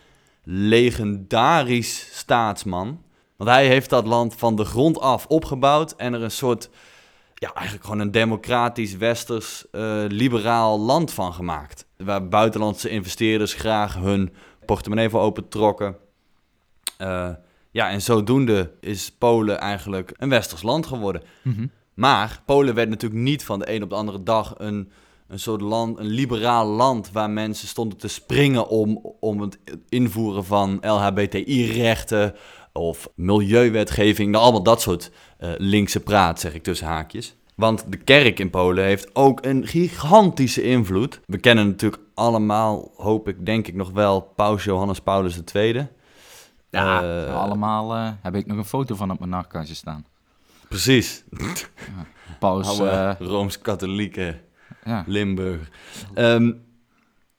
legendarisch 0.52 2.10
staatsman. 2.12 3.02
Want 3.36 3.50
hij 3.50 3.68
heeft 3.68 3.90
dat 3.90 4.08
land 4.08 4.36
van 4.36 4.56
de 4.56 4.66
grond 4.66 5.00
af 5.00 5.26
opgebouwd 5.26 5.96
en 5.96 6.14
er 6.14 6.22
een 6.22 6.32
soort, 6.32 6.70
ja, 7.34 7.54
eigenlijk 7.54 7.86
gewoon 7.86 8.00
een 8.00 8.12
democratisch, 8.12 8.96
westers, 8.98 9.70
eh, 9.72 10.04
liberaal 10.08 10.80
land 10.80 11.12
van 11.12 11.34
gemaakt. 11.34 11.86
Waar 11.98 12.28
buitenlandse 12.28 12.90
investeerders 12.90 13.54
graag 13.54 13.96
hun 13.96 14.34
portemonnee 14.66 15.10
voor 15.10 15.22
opentrokken. 15.22 15.98
Eh 16.98 17.30
ja, 17.72 17.90
en 17.90 18.02
zodoende 18.02 18.72
is 18.80 19.12
Polen 19.12 19.60
eigenlijk 19.60 20.12
een 20.18 20.30
westers 20.30 20.62
land 20.62 20.86
geworden. 20.86 21.22
Mhm. 21.42 21.68
Maar 21.94 22.42
Polen 22.46 22.76
werd 22.76 22.90
natuurlijk 22.90 23.22
niet 23.22 23.44
van 23.46 23.60
de 23.60 23.72
een 23.74 23.84
op 23.84 23.90
de 23.90 23.96
andere 23.96 24.24
dag 24.24 24.54
een, 24.58 24.92
een 25.30 25.40
soort 25.40 25.62
land, 25.62 26.00
een 26.00 26.06
liberaal 26.06 26.66
land 26.66 27.12
waar 27.12 27.30
mensen 27.30 27.68
stonden 27.68 27.98
te 27.98 28.08
springen 28.08 28.68
om, 28.68 29.16
om 29.20 29.42
het 29.42 29.58
invoeren 29.90 30.46
van 30.46 30.78
LHBTI-rechten 30.82 32.36
of 32.74 33.10
milieuwetgeving, 33.16 34.32
nou, 34.32 34.44
allemaal 34.44 34.64
dat 34.64 34.82
soort 34.82 35.12
eh, 35.38 35.50
linkse 35.58 36.00
praat, 36.00 36.40
zeg 36.40 36.54
ik 36.54 36.64
tussen 36.64 36.88
haakjes. 36.88 37.36
Want 37.56 37.86
de 37.88 37.98
kerk 37.98 38.40
in 38.40 38.50
Polen 38.50 38.84
heeft 38.84 39.16
ook 39.16 39.46
een 39.46 39.68
gigantische 39.68 40.62
invloed. 40.64 41.20
We 41.26 41.38
kennen 41.38 41.68
natuurlijk 41.68 42.04
allemaal, 42.14 42.92
hoop 42.96 43.28
ik, 43.28 43.46
denk 43.46 43.68
ik 43.68 43.76
nog 43.76 43.92
wel, 43.92 44.22
Paus 44.22 44.64
Johannes 44.64 45.00
Paulus 45.00 45.42
II. 45.54 45.88
Ja, 46.70 47.02
Eh, 47.02 47.42
allemaal 47.42 47.96
eh, 47.96 48.12
heb 48.22 48.36
ik 48.36 48.46
nog 48.46 48.58
een 48.58 48.66
foto 48.66 48.96
van 48.96 49.12
op 49.12 49.20
mijn 49.20 49.32
nachtkastje 49.32 49.76
staan. 49.76 50.06
Precies. 50.68 51.24
Paus, 52.40 52.68
Oude 52.68 53.16
Rooms-Katholieke 53.20 54.40
ja. 54.84 55.04
Limburg. 55.08 55.70
Ehm, 56.14 56.52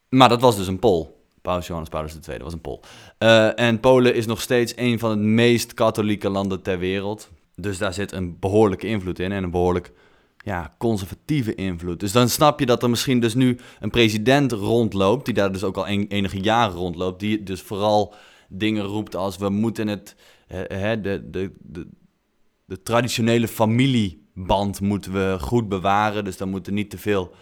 maar 0.08 0.28
dat 0.28 0.40
was 0.40 0.56
dus 0.56 0.66
een 0.66 0.78
Pool. 0.78 1.18
Paus 1.42 1.66
Johannes 1.66 1.90
Paulus 1.90 2.18
II 2.28 2.38
was 2.38 2.52
een 2.52 2.60
Pool. 2.60 2.80
Eh, 3.18 3.58
en 3.58 3.80
Polen 3.80 4.14
is 4.14 4.26
nog 4.26 4.40
steeds 4.40 4.72
een 4.76 4.98
van 4.98 5.10
de 5.10 5.24
meest 5.24 5.74
katholieke 5.74 6.28
landen 6.28 6.62
ter 6.62 6.78
wereld. 6.78 7.30
Dus 7.54 7.78
daar 7.78 7.92
zit 7.92 8.12
een 8.12 8.38
behoorlijke 8.38 8.86
invloed 8.86 9.18
in 9.18 9.32
en 9.32 9.42
een 9.42 9.50
behoorlijk 9.50 9.92
ja, 10.44 10.74
conservatieve 10.78 11.54
invloed. 11.54 12.00
Dus 12.00 12.12
dan 12.12 12.28
snap 12.28 12.60
je 12.60 12.66
dat 12.66 12.82
er 12.82 12.90
misschien 12.90 13.20
dus 13.20 13.34
nu 13.34 13.58
een 13.80 13.90
president 13.90 14.52
rondloopt, 14.52 15.24
die 15.24 15.34
daar 15.34 15.52
dus 15.52 15.64
ook 15.64 15.76
al 15.76 15.86
en- 15.86 16.08
enige 16.08 16.40
jaren 16.40 16.76
rondloopt, 16.76 17.20
die 17.20 17.42
dus 17.42 17.60
vooral 17.62 18.14
dingen 18.48 18.84
roept 18.84 19.16
als 19.16 19.36
we 19.36 19.48
moeten 19.48 19.88
het, 19.88 20.16
de, 20.46 21.22
de, 21.30 21.52
de, 21.60 21.88
de 22.64 22.82
traditionele 22.82 23.48
familieband 24.34 24.80
moeten 24.80 25.12
we 25.12 25.36
goed 25.40 25.68
bewaren. 25.68 26.24
Dus 26.24 26.36
dan 26.36 26.48
moeten 26.48 26.74
niet 26.74 26.90
te 26.90 26.98
veel 26.98 27.34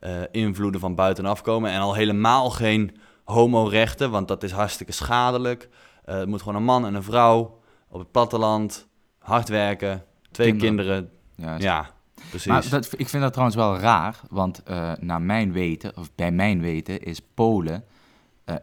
eh, 0.00 0.20
invloeden 0.30 0.80
van 0.80 0.94
buitenaf 0.94 1.42
komen. 1.42 1.70
En 1.70 1.80
al 1.80 1.94
helemaal 1.94 2.50
geen 2.50 2.96
homorechten, 3.24 4.10
want 4.10 4.28
dat 4.28 4.42
is 4.42 4.50
hartstikke 4.50 4.92
schadelijk. 4.92 5.68
Eh, 6.04 6.18
het 6.18 6.28
moet 6.28 6.42
gewoon 6.42 6.56
een 6.56 6.64
man 6.64 6.86
en 6.86 6.94
een 6.94 7.02
vrouw 7.02 7.60
op 7.88 7.98
het 7.98 8.10
platteland, 8.10 8.88
hard 9.18 9.48
werken, 9.48 10.04
twee 10.30 10.56
kinderen. 10.56 11.10
Ja, 11.36 11.56
Ja, 11.58 11.90
precies. 12.28 12.46
Maar 12.46 12.68
dat, 12.68 12.92
ik 12.96 13.08
vind 13.08 13.22
dat 13.22 13.32
trouwens 13.32 13.58
wel 13.58 13.78
raar, 13.78 14.20
want 14.30 14.62
eh, 14.62 14.92
naar 15.00 15.22
mijn 15.22 15.52
weten, 15.52 15.96
of 15.96 16.14
bij 16.14 16.30
mijn 16.30 16.60
weten, 16.60 17.02
is 17.02 17.20
Polen 17.34 17.84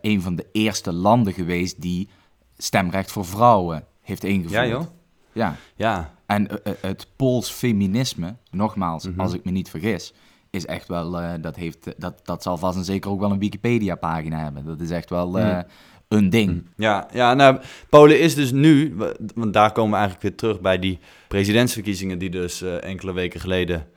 een 0.01 0.21
van 0.21 0.35
de 0.35 0.47
eerste 0.51 0.93
landen 0.93 1.33
geweest 1.33 1.81
die 1.81 2.09
stemrecht 2.57 3.11
voor 3.11 3.25
vrouwen 3.25 3.85
heeft 4.01 4.23
ingevoerd. 4.23 4.53
ja, 4.53 4.67
joh. 4.67 4.85
Ja, 5.31 5.55
Ja, 5.75 6.13
en 6.29 6.47
eh, 6.47 6.71
eh, 6.71 6.77
het 6.81 7.07
Pools 7.15 7.49
feminisme, 7.51 8.35
nogmaals, 8.51 9.07
Mhm. 9.07 9.19
als 9.19 9.33
ik 9.33 9.43
me 9.45 9.51
niet 9.51 9.69
vergis, 9.69 10.13
is 10.49 10.65
echt 10.65 10.87
wel, 10.87 11.19
eh, 11.19 11.29
dat, 11.41 11.55
heeft, 11.55 11.93
dat, 11.97 12.19
dat 12.23 12.43
zal 12.43 12.57
vast 12.57 12.77
en 12.77 12.83
zeker 12.83 13.11
ook 13.11 13.19
wel 13.19 13.31
een 13.31 13.39
Wikipedia-pagina 13.39 14.43
hebben. 14.43 14.65
Dat 14.65 14.79
is 14.81 14.89
echt 14.89 15.09
wel 15.09 15.29
Mhm. 15.29 15.61
een 16.07 16.29
ding. 16.29 16.65
Ja, 16.75 17.07
ja 17.13 17.33
nou, 17.33 17.59
Polen 17.89 18.19
is 18.19 18.35
dus 18.35 18.51
nu, 18.51 18.95
want 19.35 19.53
daar 19.53 19.71
komen 19.71 19.91
we 19.91 19.97
eigenlijk 19.97 20.27
weer 20.27 20.35
terug 20.35 20.61
bij 20.61 20.79
die 20.79 20.99
presidentsverkiezingen 21.27 22.19
die 22.19 22.29
dus 22.29 22.61
enkele 22.61 23.13
weken 23.13 23.39
geleden 23.39 23.87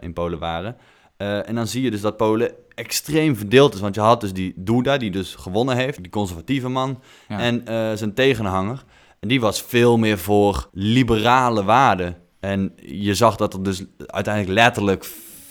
in 0.00 0.12
Polen 0.12 0.38
waren. 0.38 0.76
En 1.16 1.54
dan 1.54 1.66
zie 1.66 1.82
je 1.82 1.90
dus 1.90 2.00
dat 2.00 2.16
Polen 2.16 2.52
extreem 2.74 3.36
verdeeld 3.36 3.74
is, 3.74 3.80
want 3.80 3.94
je 3.94 4.00
had 4.00 4.20
dus 4.20 4.32
die 4.32 4.52
Duda, 4.56 4.96
die 4.96 5.10
dus 5.10 5.34
gewonnen 5.34 5.76
heeft, 5.76 6.02
die 6.02 6.10
conservatieve 6.10 6.68
man, 6.68 7.00
Ja. 7.28 7.38
en 7.38 7.62
zijn 7.98 8.14
tegenhanger. 8.14 8.84
En 9.26 9.32
die 9.32 9.40
was 9.40 9.62
veel 9.62 9.96
meer 9.96 10.18
voor 10.18 10.68
liberale 10.72 11.64
waarden. 11.64 12.16
En 12.40 12.72
je 12.82 13.14
zag 13.14 13.36
dat 13.36 13.54
er 13.54 13.62
dus 13.62 13.84
uiteindelijk 14.06 14.54
letterlijk 14.54 15.04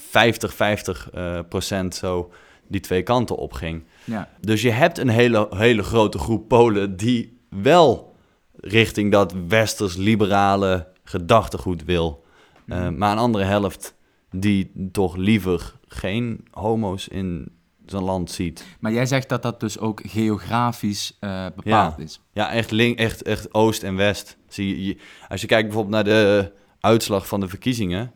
50, 0.09 0.53
50 0.53 1.09
eh, 1.13 1.39
procent 1.49 1.95
zo 1.95 2.31
die 2.67 2.79
twee 2.81 3.03
kanten 3.03 3.35
op 3.35 3.53
ging. 3.53 3.83
Ja. 4.03 4.29
Dus 4.41 4.61
je 4.61 4.71
hebt 4.71 4.97
een 4.97 5.09
hele, 5.09 5.47
hele 5.49 5.83
grote 5.83 6.17
groep 6.17 6.47
Polen 6.47 6.97
die 6.97 7.37
wel 7.49 8.15
richting 8.59 9.11
dat 9.11 9.35
westers-liberale 9.47 10.87
gedachtegoed 11.03 11.85
wil. 11.85 12.23
Eh, 12.67 12.77
Mhm. 12.79 12.97
maar 12.97 13.11
een 13.11 13.17
andere 13.17 13.43
helft 13.43 13.95
die 14.31 14.89
toch 14.91 15.15
liever 15.15 15.73
geen 15.87 16.45
homo's 16.51 17.07
in 17.07 17.51
zijn 17.85 18.03
land 18.03 18.31
ziet. 18.31 18.65
Maar 18.79 18.91
jij 18.91 19.05
zegt 19.05 19.29
dat 19.29 19.41
dat 19.41 19.59
dus 19.59 19.79
ook 19.79 20.01
geografisch 20.07 21.17
eh, 21.19 21.45
bepaald 21.55 21.99
is. 21.99 22.21
Ja, 22.33 22.51
echt, 22.51 22.71
link, 22.71 22.99
echt, 22.99 23.21
echt 23.21 23.53
oost 23.53 23.83
en 23.83 23.95
west. 23.95 24.37
Zie 24.47 24.85
je, 24.85 24.97
als 25.27 25.41
je 25.41 25.47
kijkt 25.47 25.67
bijvoorbeeld 25.67 25.95
naar 25.95 26.13
de 26.13 26.51
uitslag 26.79 27.27
van 27.27 27.39
de 27.39 27.47
verkiezingen, 27.47 28.13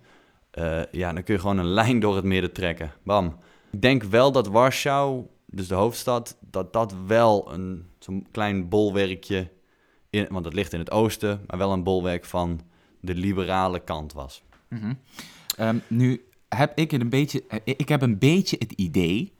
eh, 0.51 0.81
ja, 0.91 1.13
dan 1.13 1.23
kun 1.23 1.33
je 1.33 1.39
gewoon 1.39 1.57
een 1.57 1.73
lijn 1.81 1.99
door 1.99 2.15
het 2.15 2.25
midden 2.25 2.51
trekken. 2.51 2.91
Bam. 3.03 3.37
Ik 3.71 3.81
denk 3.81 4.03
wel 4.03 4.31
dat 4.31 4.47
Warschau, 4.47 5.25
dus 5.45 5.67
de 5.67 5.75
hoofdstad, 5.75 6.37
dat 6.41 6.73
dat 6.73 6.95
wel 7.07 7.53
een 7.53 7.87
zo'n 7.99 8.27
klein 8.31 8.69
bolwerkje, 8.69 9.51
in, 10.09 10.27
want 10.29 10.45
het 10.45 10.53
ligt 10.53 10.73
in 10.73 10.79
het 10.79 10.91
oosten, 10.91 11.43
maar 11.47 11.57
wel 11.57 11.71
een 11.71 11.83
bolwerk 11.83 12.25
van 12.25 12.61
de 13.01 13.15
liberale 13.15 13.79
kant 13.79 14.13
was. 14.13 14.43
Mhm. 14.69 14.93
Ehm, 15.57 15.77
nu 15.87 16.23
heb 16.49 16.77
ik 16.77 16.91
het 16.91 17.01
een 17.01 17.09
beetje, 17.09 17.43
eh, 17.47 17.59
ik 17.63 17.89
heb 17.89 18.01
een 18.01 18.17
beetje 18.17 18.55
het 18.59 18.71
idee 18.71 19.37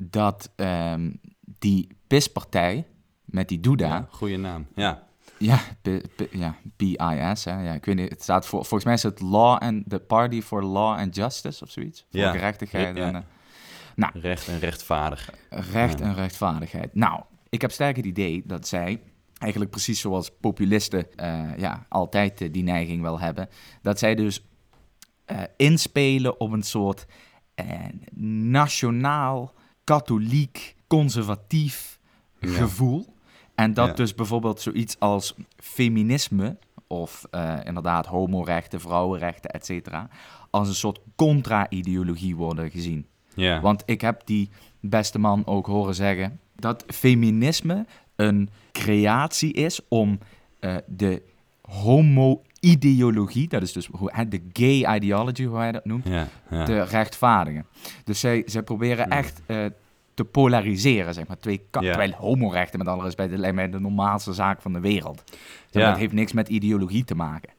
dat 0.00 0.52
ehm, 0.56 1.10
die 1.58 1.88
PIS-partij 2.06 2.86
met 3.24 3.48
die 3.48 3.60
Duda, 3.60 3.86
Ja, 3.86 4.08
goede 4.10 4.36
naam. 4.36 4.66
Ja, 4.74 5.06
ja, 5.38 5.56
P- 5.82 5.88
P- 6.16 6.28
ja 6.32 6.56
PIS, 6.76 7.44
hè, 7.44 7.62
ja, 7.62 7.72
ik 7.72 7.84
weet 7.84 7.96
niet, 7.96 8.10
het 8.10 8.22
staat 8.22 8.46
voor, 8.46 8.58
volgens 8.60 8.84
mij 8.84 8.94
is 8.94 9.02
het 9.02 9.20
Law 9.20 9.58
and 9.62 9.90
the 9.90 9.98
Party 9.98 10.42
for 10.42 10.64
Law 10.64 10.98
and 10.98 11.14
Justice 11.16 11.64
of 11.64 11.70
zoiets, 11.70 12.06
voor 12.10 12.20
Ja. 12.20 12.30
gerechtigheid 12.30 12.96
Ja. 12.96 13.06
en 13.06 13.14
eh, 13.14 14.22
recht 14.22 14.48
en 14.48 14.58
rechtvaardig. 14.58 15.30
recht 15.50 15.98
Ja. 15.98 16.04
en 16.04 16.14
rechtvaardigheid. 16.14 16.94
Nou, 16.94 17.22
ik 17.48 17.60
heb 17.60 17.70
sterk 17.70 17.96
het 17.96 18.04
idee 18.04 18.42
dat 18.46 18.68
zij 18.68 19.02
eigenlijk 19.38 19.70
precies 19.70 20.00
zoals 20.00 20.30
populisten 20.40 21.16
eh, 21.16 21.56
ja, 21.56 21.86
altijd 21.88 22.40
eh, 22.40 22.52
die 22.52 22.62
neiging 22.62 23.02
wel 23.02 23.20
hebben, 23.20 23.48
dat 23.82 23.98
zij 23.98 24.14
dus 24.14 24.44
inspelen 25.56 26.40
op 26.40 26.52
een 26.52 26.62
soort 26.62 27.06
nationaal, 28.50 29.52
katholiek, 29.84 30.76
conservatief 30.86 31.98
Ja. 32.40 32.48
gevoel. 32.48 33.06
En 33.54 33.74
dat 33.74 33.86
Ja. 33.88 33.92
dus 33.94 34.14
bijvoorbeeld 34.14 34.60
zoiets 34.60 34.98
als 34.98 35.34
feminisme, 35.56 36.56
of 36.86 37.24
eh, 37.30 37.56
inderdaad 37.64 38.06
homorechten, 38.06 38.80
vrouwenrechten, 38.80 39.50
et 39.50 39.66
cetera, 39.66 40.08
als 40.50 40.68
een 40.68 40.74
soort 40.74 41.00
contra-ideologie 41.16 42.36
worden 42.36 42.70
gezien. 42.70 43.06
Ja. 43.34 43.60
Want 43.60 43.82
ik 43.86 44.00
heb 44.00 44.22
die 44.24 44.48
beste 44.80 45.18
man 45.18 45.46
ook 45.46 45.66
horen 45.66 45.94
zeggen 45.94 46.40
dat 46.56 46.84
feminisme 46.86 47.86
een 48.16 48.48
creatie 48.72 49.52
is 49.52 49.80
om 49.88 50.18
eh, 50.60 50.76
de 50.86 51.22
homo-ideologie, 52.60 53.48
dat 53.48 53.62
is 53.62 53.72
dus 53.72 53.88
hoe, 53.92 54.28
de 54.28 54.40
gay 54.52 54.96
ideology, 54.96 55.44
hoe 55.44 55.58
hij 55.58 55.72
dat 55.72 55.84
noemt, 55.84 56.08
ja, 56.08 56.28
ja. 56.50 56.64
te 56.64 56.82
rechtvaardigen. 56.82 57.66
Dus 58.04 58.20
zij, 58.20 58.42
zij 58.46 58.62
proberen 58.62 59.08
echt 59.08 59.40
eh, 59.46 59.64
te 60.14 60.24
polariseren, 60.24 61.14
zeg 61.14 61.26
maar. 61.26 61.38
Twee. 61.38 61.60
Terwijl 61.70 62.12
homorechten, 62.12 62.78
met 62.78 62.88
alle 62.88 63.02
respect, 63.02 63.38
lijkt 63.38 63.56
mij 63.56 63.70
de 63.70 63.80
normaalste 63.80 64.32
zaak 64.32 64.62
van 64.62 64.72
de 64.72 64.80
wereld. 64.80 65.22
Het 65.70 65.96
heeft 65.96 66.12
niks 66.12 66.32
met 66.32 66.48
ideologie 66.48 67.04
te 67.04 67.14
maken. 67.14 67.50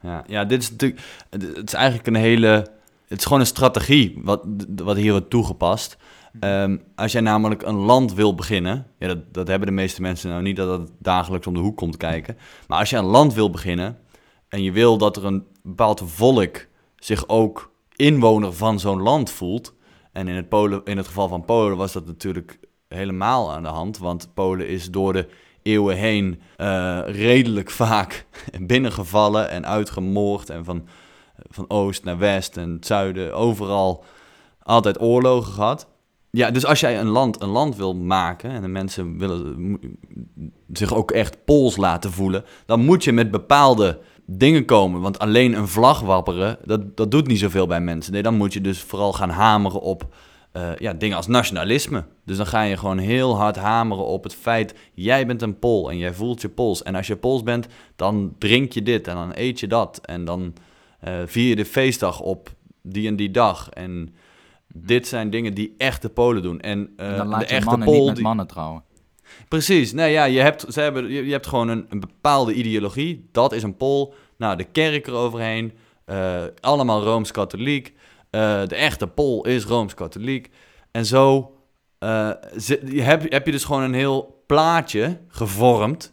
Ja, 0.00 0.24
ja, 0.26 0.44
dit 0.44 0.62
is 0.62 0.70
natuurlijk. 0.70 1.00
Het 1.30 1.66
is 1.66 1.74
eigenlijk 1.74 2.06
een 2.06 2.14
hele. 2.14 2.76
Het 3.08 3.18
is 3.18 3.24
gewoon 3.24 3.40
een 3.40 3.46
strategie 3.46 4.18
wat, 4.22 4.44
wat 4.76 4.96
hier 4.96 5.10
wordt 5.10 5.30
toegepast. 5.30 5.96
Ehm, 6.40 6.76
als 6.94 7.12
jij 7.12 7.20
namelijk 7.20 7.62
een 7.62 7.74
land 7.74 8.14
wil 8.14 8.34
beginnen. 8.34 8.86
Ja, 8.98 9.06
dat, 9.06 9.34
dat 9.34 9.48
hebben 9.48 9.68
de 9.68 9.74
meeste 9.74 10.00
mensen 10.00 10.30
nou 10.30 10.42
niet 10.42 10.56
dat 10.56 10.78
het 10.78 10.90
dagelijks 10.98 11.46
om 11.46 11.54
de 11.54 11.60
hoek 11.60 11.76
komt 11.76 11.96
kijken. 11.96 12.36
Maar 12.66 12.78
als 12.78 12.90
je 12.90 12.96
een 12.96 13.04
land 13.04 13.34
wil 13.34 13.50
beginnen. 13.50 13.98
En 14.48 14.62
je 14.62 14.72
wil 14.72 14.98
dat 14.98 15.16
er 15.16 15.24
een 15.24 15.46
bepaald 15.62 16.02
volk 16.04 16.66
zich 16.96 17.28
ook 17.28 17.72
inwoner 17.96 18.52
van 18.52 18.80
zo'n 18.80 19.02
land 19.02 19.30
voelt. 19.30 19.74
En 20.12 20.28
in 20.28 20.34
het, 20.34 20.48
Polen, 20.48 20.80
in 20.84 20.96
het 20.96 21.06
geval 21.06 21.28
van 21.28 21.44
Polen 21.44 21.76
was 21.76 21.92
dat 21.92 22.06
natuurlijk 22.06 22.58
helemaal 22.88 23.52
aan 23.52 23.62
de 23.62 23.68
hand. 23.68 23.98
Want 23.98 24.30
Polen 24.34 24.68
is 24.68 24.90
door 24.90 25.12
de 25.12 25.28
eeuwen 25.62 25.96
heen 25.96 26.40
eh, 26.56 27.00
redelijk 27.06 27.70
vaak 27.70 28.26
binnengevallen 28.60 29.50
en 29.50 29.66
uitgemoord. 29.66 30.50
En 30.50 30.64
van, 30.64 30.86
van 31.48 31.64
oost 31.70 32.04
naar 32.04 32.18
west 32.18 32.56
en 32.56 32.76
zuiden, 32.80 33.34
overal 33.34 34.04
altijd 34.62 35.00
oorlogen 35.00 35.52
gehad. 35.52 35.88
Ja, 36.30 36.50
dus 36.50 36.66
als 36.66 36.80
jij 36.80 37.00
een 37.00 37.08
land 37.08 37.42
een 37.42 37.48
land 37.48 37.76
wil 37.76 37.94
maken 37.94 38.50
en 38.50 38.62
de 38.62 38.68
mensen 38.68 39.18
willen 39.18 39.78
zich 40.72 40.94
ook 40.94 41.10
echt 41.10 41.44
Pools 41.44 41.76
laten 41.76 42.12
voelen, 42.12 42.44
dan 42.66 42.84
moet 42.84 43.04
je 43.04 43.12
met 43.12 43.30
bepaalde 43.30 44.00
dingen 44.30 44.64
komen. 44.64 45.00
Want 45.00 45.18
alleen 45.18 45.52
een 45.52 45.68
vlag 45.68 46.00
wapperen, 46.00 46.58
dat, 46.64 46.96
dat 46.96 47.10
doet 47.10 47.26
niet 47.26 47.38
zoveel 47.38 47.66
bij 47.66 47.80
mensen. 47.80 48.12
Nee, 48.12 48.22
dan 48.22 48.36
moet 48.36 48.52
je 48.52 48.60
dus 48.60 48.82
vooral 48.82 49.12
gaan 49.12 49.30
hameren 49.30 49.80
op 49.80 50.14
eh, 50.52 50.76
ja, 50.76 50.92
dingen 50.92 51.16
als 51.16 51.26
nationalisme. 51.26 52.04
Dus 52.24 52.36
dan 52.36 52.46
ga 52.46 52.62
je 52.62 52.76
gewoon 52.76 52.98
heel 52.98 53.36
hard 53.36 53.56
hameren 53.56 54.04
op 54.04 54.22
het 54.22 54.34
feit, 54.34 54.74
jij 54.94 55.26
bent 55.26 55.42
een 55.42 55.58
Pool 55.58 55.90
en 55.90 55.98
jij 55.98 56.14
voelt 56.14 56.40
je 56.40 56.48
Pools. 56.48 56.82
En 56.82 56.94
als 56.94 57.06
je 57.06 57.16
Pools 57.16 57.42
bent, 57.42 57.66
dan 57.96 58.34
drink 58.38 58.72
je 58.72 58.82
dit 58.82 59.08
en 59.08 59.14
dan 59.14 59.32
eet 59.34 59.60
je 59.60 59.66
dat. 59.66 60.00
En 60.02 60.24
dan 60.24 60.54
eh, 61.00 61.12
vier 61.24 61.48
je 61.48 61.56
de 61.56 61.64
feestdag 61.64 62.20
op 62.20 62.50
die 62.82 63.08
en 63.08 63.16
die 63.16 63.30
dag. 63.30 63.70
En 63.70 64.14
dit 64.74 65.06
zijn 65.06 65.30
dingen 65.30 65.54
die 65.54 65.74
echte 65.78 66.08
Polen 66.08 66.42
doen. 66.42 66.60
En, 66.60 66.92
eh, 66.96 67.10
En 67.10 67.16
dan 67.16 67.26
de 67.26 67.32
laat 67.32 67.40
je 67.40 67.46
echte 67.46 67.68
mannen 67.70 67.88
Pool 67.88 68.04
niet 68.04 68.14
met 68.14 68.22
mannen 68.22 68.46
trouwen. 68.46 68.82
Precies. 69.48 69.92
Nee, 69.92 70.12
ja, 70.12 70.24
je 70.24 70.40
hebt, 70.40 70.64
ze 70.68 70.80
hebben, 70.80 71.10
je, 71.10 71.32
hebt 71.32 71.46
gewoon 71.46 71.68
een, 71.68 71.86
een 71.88 72.00
bepaalde 72.00 72.52
ideologie. 72.54 73.28
Dat 73.32 73.52
is 73.52 73.62
een 73.62 73.76
Pool. 73.76 74.14
Nou, 74.36 74.56
de 74.56 74.64
kerk 74.64 75.06
eroverheen. 75.06 75.72
eh, 76.04 76.42
allemaal 76.60 77.02
Rooms-Katholiek. 77.02 77.94
Eh, 78.30 78.62
de 78.66 78.74
echte 78.74 79.06
Pool 79.06 79.46
is 79.46 79.64
Rooms-Katholiek. 79.64 80.50
En 80.90 81.06
zo 81.06 81.52
eh, 81.98 82.30
heb, 82.94 83.32
heb 83.32 83.46
je 83.46 83.52
dus 83.52 83.64
gewoon 83.64 83.82
een 83.82 83.94
heel 83.94 84.42
plaatje 84.46 85.18
gevormd. 85.28 86.12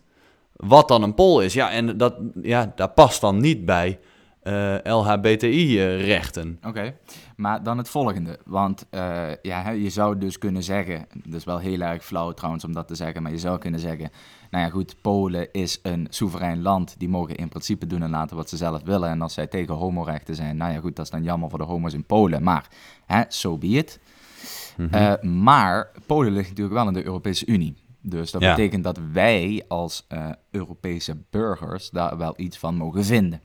Wat 0.53 0.87
dan 0.87 1.03
een 1.03 1.13
Pool 1.13 1.41
is. 1.41 1.53
Ja, 1.53 1.71
en 1.71 1.97
dat, 1.97 2.15
ja, 2.41 2.71
daar 2.75 2.89
past 2.89 3.21
dan 3.21 3.41
niet 3.41 3.65
bij 3.65 3.99
eh, 4.45 4.75
LHBTI-rechten. 4.83 6.59
Oké, 6.67 6.93
maar 7.35 7.63
dan 7.63 7.77
het 7.77 7.89
volgende. 7.89 8.39
Want 8.45 8.85
eh, 8.89 9.27
ja, 9.41 9.69
je 9.69 9.89
zou 9.89 10.17
dus 10.17 10.37
kunnen 10.37 10.63
zeggen, 10.63 11.05
dat 11.23 11.33
is 11.33 11.43
wel 11.43 11.57
heel 11.57 11.81
erg 11.81 12.05
flauw 12.05 12.31
trouwens 12.31 12.63
om 12.65 12.73
dat 12.73 12.87
te 12.87 12.95
zeggen, 12.95 13.23
maar 13.23 13.31
je 13.31 13.37
zou 13.37 13.57
kunnen 13.57 13.79
zeggen, 13.79 14.09
nou 14.49 14.63
ja 14.65 14.69
goed, 14.69 14.95
Polen 15.01 15.51
is 15.51 15.79
een 15.83 16.07
soeverein 16.09 16.61
land, 16.61 16.95
die 16.97 17.09
mogen 17.09 17.35
in 17.35 17.49
principe 17.49 17.87
doen 17.87 18.01
en 18.01 18.09
laten 18.09 18.35
wat 18.35 18.49
ze 18.49 18.57
zelf 18.57 18.81
willen. 18.83 19.09
En 19.09 19.21
als 19.21 19.33
zij 19.33 19.47
tegen 19.47 19.73
homorechten 19.75 20.35
zijn, 20.35 20.57
nou 20.57 20.73
ja 20.73 20.79
goed, 20.79 20.95
dat 20.95 21.05
is 21.05 21.11
dan 21.11 21.23
jammer 21.23 21.49
voor 21.49 21.59
de 21.59 21.65
homo's 21.65 21.93
in 21.93 22.05
Polen, 22.05 22.43
maar 22.43 22.67
hè, 23.05 23.21
so 23.27 23.57
be 23.57 23.67
it. 23.67 23.99
Mhm. 24.77 24.93
Eh, 24.93 25.21
maar 25.21 25.91
Polen 26.05 26.31
ligt 26.33 26.49
natuurlijk 26.49 26.75
wel 26.75 26.87
in 26.87 26.93
de 26.93 27.05
Europese 27.05 27.45
Unie. 27.45 27.75
Dus 28.01 28.31
dat 28.31 28.41
Ja. 28.41 28.55
betekent 28.55 28.83
dat 28.83 28.99
wij 29.11 29.63
als 29.67 30.07
Europese 30.51 31.17
burgers 31.29 31.89
daar 31.89 32.17
wel 32.17 32.33
iets 32.37 32.57
van 32.57 32.75
mogen 32.75 33.03
vinden. 33.05 33.41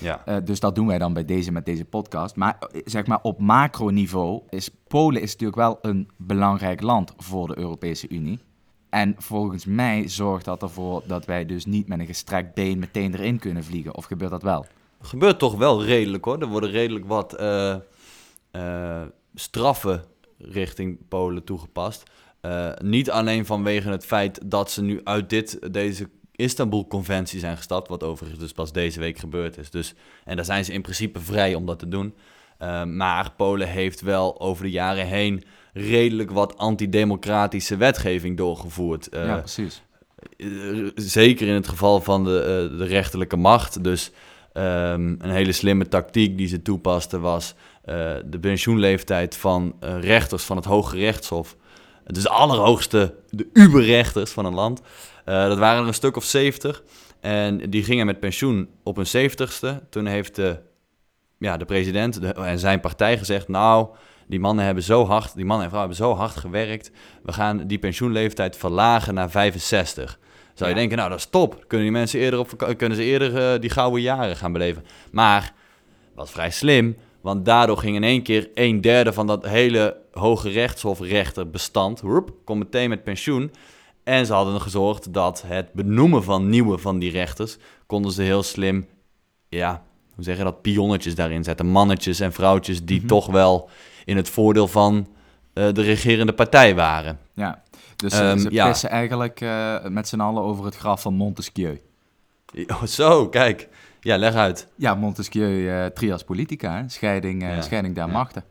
Ja. 0.00 0.22
Eh, 0.24 0.36
dus 0.44 0.60
dat 0.60 0.74
doen 0.74 0.86
wij 0.86 0.98
dan 0.98 1.12
bij 1.12 1.24
deze 1.24 1.52
met 1.52 1.64
deze 1.64 1.84
podcast. 1.84 2.36
Maar 2.36 2.58
eh, 2.58 2.80
zeg 2.84 3.06
maar 3.06 3.18
op 3.22 3.40
macroniveau 3.40 4.42
is 4.50 4.70
Polen 4.86 5.22
is 5.22 5.32
natuurlijk 5.32 5.58
wel 5.58 5.78
een 5.82 6.10
belangrijk 6.16 6.80
land 6.80 7.12
voor 7.16 7.46
de 7.46 7.58
Europese 7.58 8.08
Unie. 8.08 8.38
En 8.88 9.14
volgens 9.18 9.64
mij 9.64 10.08
zorgt 10.08 10.44
dat 10.44 10.62
ervoor 10.62 11.02
dat 11.06 11.24
wij 11.24 11.46
dus 11.46 11.66
niet 11.66 11.88
met 11.88 11.98
een 11.98 12.06
gestrekt 12.06 12.54
been 12.54 12.78
meteen 12.78 13.14
erin 13.14 13.38
kunnen 13.38 13.64
vliegen. 13.64 13.94
Of 13.94 14.04
gebeurt 14.04 14.30
dat 14.30 14.42
wel? 14.42 14.66
Gebeurt 15.00 15.38
toch 15.38 15.56
wel 15.56 15.84
redelijk 15.84 16.24
hoor. 16.24 16.38
Er 16.38 16.46
worden 16.46 16.70
redelijk 16.70 17.06
wat 17.06 17.34
eh, 17.34 17.76
straffen 19.34 20.04
richting 20.38 21.08
Polen 21.08 21.44
toegepast. 21.44 22.02
Niet 22.82 23.10
alleen 23.10 23.46
vanwege 23.46 23.88
het 23.88 24.04
feit 24.06 24.50
dat 24.50 24.70
ze 24.70 24.82
nu 24.82 25.00
uit 25.04 25.30
dit, 25.30 25.72
deze 25.72 26.08
Istanbul-conventie 26.38 27.40
zijn 27.40 27.56
gestapt, 27.56 27.88
wat 27.88 28.02
overigens 28.02 28.40
dus 28.40 28.52
pas 28.52 28.72
deze 28.72 29.00
week 29.00 29.18
gebeurd 29.18 29.58
is. 29.58 29.70
Dus, 29.70 29.94
en 30.24 30.36
daar 30.36 30.44
zijn 30.44 30.64
ze 30.64 30.72
in 30.72 30.82
principe 30.82 31.20
vrij 31.20 31.54
om 31.54 31.66
dat 31.66 31.78
te 31.78 31.88
doen. 31.88 32.14
Uh, 32.62 32.84
maar 32.84 33.32
Polen 33.36 33.68
heeft 33.68 34.00
wel 34.00 34.40
over 34.40 34.64
de 34.64 34.70
jaren 34.70 35.06
heen 35.06 35.44
redelijk 35.72 36.30
wat 36.30 36.58
antidemocratische 36.58 37.76
wetgeving 37.76 38.36
doorgevoerd. 38.36 39.14
Uh, 39.14 39.24
ja, 39.24 39.36
precies. 39.36 39.82
Zeker 40.94 41.48
in 41.48 41.54
het 41.54 41.68
geval 41.68 42.00
van 42.00 42.24
de, 42.24 42.74
de 42.78 42.84
rechterlijke 42.84 43.36
macht. 43.36 43.84
Dus 43.84 44.10
um, 44.54 45.16
een 45.20 45.30
hele 45.30 45.52
slimme 45.52 45.88
tactiek 45.88 46.38
die 46.38 46.48
ze 46.48 46.62
toepasten 46.62 47.20
was 47.20 47.54
de 48.24 48.38
pensioenleeftijd 48.40 49.36
van 49.36 49.76
rechters 49.80 50.42
van 50.42 50.56
het 50.56 50.64
Hoge 50.64 50.96
Rechtshof. 50.96 51.56
Dus 52.06 52.22
de 52.22 52.28
allerhoogste, 52.28 53.14
de 53.30 53.48
uberrechters 53.52 54.30
van 54.30 54.44
een 54.44 54.54
land. 54.54 54.80
Uh, 55.28 55.48
dat 55.48 55.58
waren 55.58 55.82
er 55.82 55.88
een 55.88 55.94
stuk 55.94 56.16
of 56.16 56.24
70. 56.24 56.82
En 57.20 57.70
die 57.70 57.84
gingen 57.84 58.06
met 58.06 58.20
pensioen 58.20 58.68
op 58.82 58.96
hun 58.96 59.30
70ste. 59.30 59.88
Toen 59.90 60.06
heeft 60.06 60.34
de, 60.34 60.58
ja, 61.38 61.56
de 61.56 61.64
president 61.64 62.20
de, 62.20 62.32
en 62.32 62.58
zijn 62.58 62.80
partij 62.80 63.18
gezegd: 63.18 63.48
Nou, 63.48 63.88
die 64.26 64.40
mannen 64.40 64.64
hebben 64.64 64.82
zo 64.82 65.06
hard, 65.06 65.34
die 65.34 65.44
mannen 65.44 65.64
en 65.64 65.70
vrouwen 65.70 65.94
hebben 65.96 66.16
zo 66.16 66.22
hard 66.22 66.36
gewerkt. 66.36 66.90
We 67.22 67.32
gaan 67.32 67.66
die 67.66 67.78
pensioenleeftijd 67.78 68.56
verlagen 68.56 69.14
naar 69.14 69.30
65. 69.30 70.18
Zou 70.54 70.70
je 70.70 70.76
denken, 70.76 70.96
nou 70.96 71.10
dat 71.10 71.18
is 71.18 71.26
top. 71.26 71.64
Kunnen 71.66 71.86
die 71.86 71.96
mensen 71.96 72.20
eerder, 72.20 72.40
op, 72.40 72.74
kunnen 72.76 72.96
ze 72.96 73.04
eerder 73.04 73.54
uh, 73.54 73.60
die 73.60 73.70
gouden 73.70 74.00
jaren 74.00 74.36
gaan 74.36 74.52
beleven. 74.52 74.84
Maar, 75.12 75.52
wat 76.14 76.30
vrij 76.30 76.50
slim, 76.50 76.96
want 77.20 77.44
daardoor 77.44 77.76
ging 77.76 77.96
in 77.96 78.04
één 78.04 78.22
keer 78.22 78.50
een 78.54 78.80
derde 78.80 79.12
van 79.12 79.26
dat 79.26 79.46
hele 79.46 79.96
hoge 80.12 80.48
rechtshofrechterbestand, 80.50 82.00
roep, 82.00 82.32
kon 82.44 82.58
meteen 82.58 82.88
met 82.88 83.04
pensioen. 83.04 83.52
En 84.08 84.26
ze 84.26 84.32
hadden 84.32 84.60
gezorgd 84.60 85.12
dat 85.12 85.42
het 85.46 85.72
benoemen 85.72 86.24
van 86.24 86.48
nieuwe 86.48 86.78
van 86.78 86.98
die 86.98 87.10
rechters, 87.10 87.56
konden 87.86 88.12
ze 88.12 88.22
heel 88.22 88.42
slim, 88.42 88.86
ja, 89.48 89.82
hoe 90.14 90.24
zeg 90.24 90.36
je 90.36 90.44
dat, 90.44 90.62
pionnetjes 90.62 91.14
daarin 91.14 91.44
zetten. 91.44 91.66
Mannetjes 91.66 92.20
en 92.20 92.32
vrouwtjes 92.32 92.84
die 92.84 93.04
toch 93.04 93.26
wel 93.26 93.68
in 94.04 94.16
het 94.16 94.28
voordeel 94.28 94.68
van 94.68 95.08
uh, 95.54 95.72
de 95.72 95.82
regerende 95.82 96.32
partij 96.32 96.74
waren. 96.74 97.18
Ja, 97.32 97.62
dus 97.96 98.18
um, 98.18 98.38
ze 98.38 98.50
ja. 98.50 98.68
pissen 98.68 98.90
eigenlijk 98.90 99.40
uh, 99.40 99.84
met 99.84 100.08
z'n 100.08 100.20
allen 100.20 100.42
over 100.42 100.64
het 100.64 100.76
graf 100.76 101.02
van 101.02 101.14
Montesquieu. 101.14 101.80
Oh, 102.66 102.82
zo, 102.82 103.28
kijk. 103.28 103.68
Ja, 104.00 104.16
leg 104.16 104.34
uit. 104.34 104.68
Ja, 104.76 104.94
Montesquieu, 104.94 105.50
uh, 105.50 105.86
trias 105.86 106.24
politica, 106.24 106.76
hè? 106.76 106.88
scheiding, 106.88 107.42
uh, 107.42 107.54
ja. 107.54 107.62
scheiding 107.62 107.94
der 107.94 108.06
ja. 108.06 108.12
machten. 108.12 108.44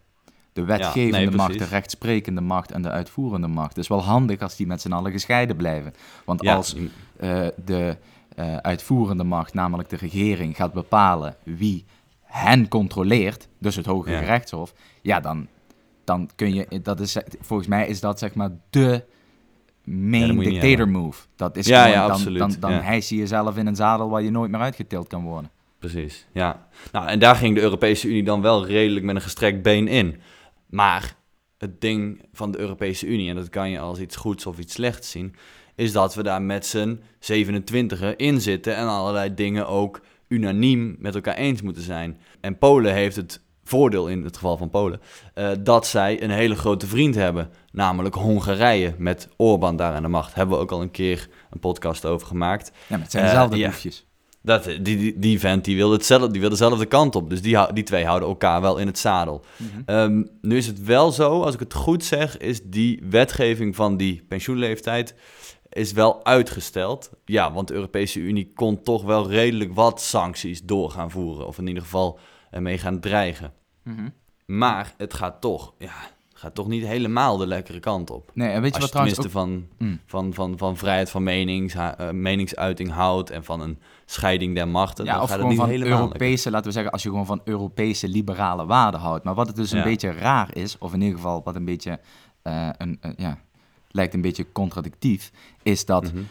De 0.58 0.66
wetgevende 0.66 1.20
ja, 1.20 1.26
nee, 1.26 1.36
macht, 1.36 1.60
de 1.60 1.66
rechtsprekende 1.66 2.42
macht 2.42 2.72
en 2.72 2.82
de 2.82 2.90
uitvoerende 2.90 3.48
macht. 3.48 3.70
Het 3.70 3.78
is 3.78 3.88
wel 3.88 4.04
handig 4.04 4.40
als 4.40 4.56
die 4.56 4.68
met 4.68 4.82
z'n 4.82 4.92
allen 4.92 5.12
gescheiden 5.12 5.56
blijven. 5.56 5.94
Want 6.26 6.48
als 6.48 6.76
uh, 6.76 7.48
de 7.66 7.98
uitvoerende 8.62 9.24
macht, 9.24 9.54
namelijk 9.54 9.90
de 9.90 9.96
regering, 9.96 10.56
gaat 10.56 10.74
bepalen 10.74 11.36
wie 11.44 11.86
hen 12.24 12.68
controleert, 12.68 13.48
dus 13.60 13.76
het 13.76 13.86
Hoge 13.86 14.10
Gerechtshof, 14.10 14.74
ja, 15.02 15.20
dan, 15.20 15.48
dan 16.04 16.30
kun 16.36 16.54
je, 16.54 16.82
dat 16.82 17.00
is, 17.00 17.18
volgens 17.40 17.68
mij 17.68 17.88
is 17.88 18.00
dat 18.00 18.20
zeg 18.20 18.34
maar 18.34 18.50
de 18.70 19.04
main 19.84 20.40
ja, 20.40 20.50
dictator 20.50 20.90
move. 20.90 21.26
Dat 21.36 21.58
is 21.58 21.68
gewoon, 21.68 21.92
dan, 21.92 22.12
absoluut. 22.12 22.40
dan, 22.40 22.56
dan 22.60 22.72
hijs 22.72 23.10
je 23.10 23.16
jezelf 23.16 23.58
in 23.58 23.68
een 23.68 23.76
zadel 23.76 24.10
waar 24.10 24.22
je 24.22 24.32
nooit 24.32 24.52
meer 24.52 24.62
uitgetild 24.62 25.08
kan 25.08 25.24
worden. 25.24 25.52
Precies, 25.80 26.26
ja. 26.32 26.68
Nou, 26.92 27.08
en 27.08 27.20
daar 27.20 27.36
ging 27.36 27.56
de 27.56 27.62
Europese 27.62 28.08
Unie 28.08 28.24
dan 28.24 28.42
wel 28.42 28.66
redelijk 28.66 29.06
met 29.06 29.16
een 29.16 29.22
gestrekt 29.22 29.62
been 29.62 29.88
in. 29.88 30.22
Maar 30.68 31.16
het 31.58 31.82
ding 31.82 32.26
van 32.34 32.52
de 32.52 32.60
Europese 32.60 33.08
Unie, 33.08 33.30
en 33.30 33.36
dat 33.36 33.50
kan 33.50 33.70
je 33.70 33.80
als 33.80 34.00
iets 34.00 34.16
goeds 34.16 34.46
of 34.46 34.60
iets 34.60 34.74
slechts 34.74 35.12
zien, 35.12 35.36
is 35.76 35.92
dat 35.92 36.16
we 36.16 36.24
daar 36.24 36.42
met 36.42 36.66
z'n 36.66 37.02
27 37.20 38.16
in 38.16 38.42
zitten 38.42 38.76
en 38.76 38.88
allerlei 38.88 39.34
dingen 39.34 39.68
ook 39.68 40.02
unaniem 40.28 40.96
met 41.00 41.16
elkaar 41.16 41.36
eens 41.36 41.62
moeten 41.62 41.84
zijn. 41.84 42.20
En 42.42 42.58
Polen 42.58 42.94
heeft 42.94 43.16
het 43.16 43.42
voordeel 43.64 44.08
in 44.08 44.24
het 44.24 44.36
geval 44.36 44.58
van 44.58 44.70
Polen, 44.70 45.02
uh, 45.36 45.52
dat 45.60 45.88
zij 45.88 46.24
een 46.24 46.30
hele 46.30 46.56
grote 46.56 46.88
vriend 46.88 47.16
hebben, 47.16 47.50
namelijk 47.72 48.16
Hongarije 48.16 48.96
met 48.98 49.30
Orbán 49.36 49.76
daar 49.76 49.94
aan 49.94 50.02
de 50.02 50.08
macht. 50.08 50.34
Hebben 50.34 50.56
we 50.56 50.62
ook 50.62 50.72
al 50.72 50.82
een 50.82 50.92
keer 50.92 51.30
een 51.50 51.60
podcast 51.60 52.06
over 52.06 52.28
gemaakt. 52.28 52.72
Ja, 52.88 52.98
met 52.98 53.12
zijn 53.12 53.26
dezelfde 53.26 53.58
uh, 53.58 53.62
ja, 53.62 53.90
Dat, 54.48 54.64
die, 54.64 54.82
die, 54.82 55.20
die 55.20 55.40
vent 55.40 55.66
die 55.66 55.76
wil, 55.76 55.92
hetzelfde, 55.92 56.32
die 56.32 56.42
wil 56.42 56.50
dezelfde 56.50 56.86
kant 56.86 57.16
op, 57.16 57.30
dus 57.30 57.42
die, 57.42 57.74
die 57.74 57.84
twee 57.84 58.06
houden 58.06 58.28
elkaar 58.30 58.62
wel 58.62 58.78
in 58.78 58.88
het 58.88 59.00
zadel. 59.00 59.46
Mm 59.58 59.70
-hmm. 59.86 59.96
um, 59.96 60.30
nu 60.42 60.58
is 60.58 60.68
het 60.68 60.84
wel 60.84 61.12
zo, 61.12 61.42
als 61.42 61.54
ik 61.54 61.60
het 61.60 61.74
goed 61.74 62.04
zeg, 62.04 62.38
is 62.38 62.62
die 62.64 63.04
wetgeving 63.10 63.76
van 63.76 63.98
die 63.98 64.24
pensioenleeftijd 64.28 65.16
is 65.70 65.92
wel 65.92 66.26
uitgesteld. 66.26 67.10
Ja, 67.26 67.54
want 67.54 67.68
de 67.68 67.74
Europese 67.74 68.20
Unie 68.20 68.52
kon 68.56 68.82
toch 68.82 69.04
wel 69.04 69.30
redelijk 69.30 69.74
wat 69.74 70.02
sancties 70.02 70.62
door 70.64 70.90
gaan 70.90 71.12
voeren, 71.12 71.48
of 71.48 71.58
in 71.58 71.68
ieder 71.68 71.84
geval 71.84 72.20
ermee 72.52 72.78
gaan 72.78 73.00
dreigen. 73.00 73.54
Mm 73.84 73.96
-hmm. 73.96 74.14
Maar 74.46 74.94
het 74.98 75.14
gaat 75.14 75.42
toch, 75.42 75.74
ja, 75.78 75.94
gaat 76.40 76.56
toch 76.56 76.68
niet 76.68 76.86
helemaal 76.86 77.38
de 77.38 77.48
lekkere 77.48 77.80
kant 77.80 78.10
op. 78.10 78.32
Nee, 78.34 78.50
en 78.50 78.62
weet 78.62 78.76
je 78.76 78.82
Als 78.82 78.92
wat 78.92 79.04
je 79.04 79.12
trouwens 79.12 79.20
ook... 79.20 79.32
van, 79.32 79.68
Mm. 79.78 80.00
van, 80.06 80.34
van, 80.34 80.58
van 80.58 80.78
vrijheid 80.78 81.10
van 81.10 81.24
menings, 81.24 81.76
uh, 81.76 82.10
meningsuiting 82.12 82.92
houdt 82.92 83.30
en 83.30 83.44
van 83.44 83.62
een 83.62 83.80
scheiding 84.06 84.56
der 84.56 84.68
machten, 84.68 85.06
Ja, 85.06 85.14
dan 85.14 85.22
of 85.22 85.30
gaat 85.30 85.40
het 85.40 85.48
niet 85.48 85.58
van 85.58 85.68
helemaal 85.68 85.90
lekker. 85.90 86.06
Europese, 86.08 86.52
laten 86.52 86.68
we 86.68 86.74
zeggen, 86.74 86.92
als 86.92 87.04
je 87.04 87.10
gewoon 87.10 87.26
van 87.26 87.42
Europese 87.44 88.08
liberale 88.08 88.66
waarden 88.66 89.00
houdt. 89.00 89.24
Maar 89.24 89.34
wat 89.36 89.48
het 89.48 89.56
dus 89.56 89.72
een 89.72 89.84
beetje 89.84 90.12
raar 90.12 90.56
is, 90.56 90.78
of 90.78 90.94
in 90.94 91.02
ieder 91.02 91.16
geval 91.16 91.42
wat 91.44 91.56
een 91.56 91.66
beetje, 91.66 92.00
eh, 92.42 92.70
een, 92.78 92.98
een- 93.02 93.14
ja, 93.18 93.38
lijkt 93.90 94.14
een 94.14 94.22
beetje 94.22 94.52
contradictief, 94.52 95.32
is 95.64 95.86
dat 95.86 96.04
Mhm. 96.14 96.24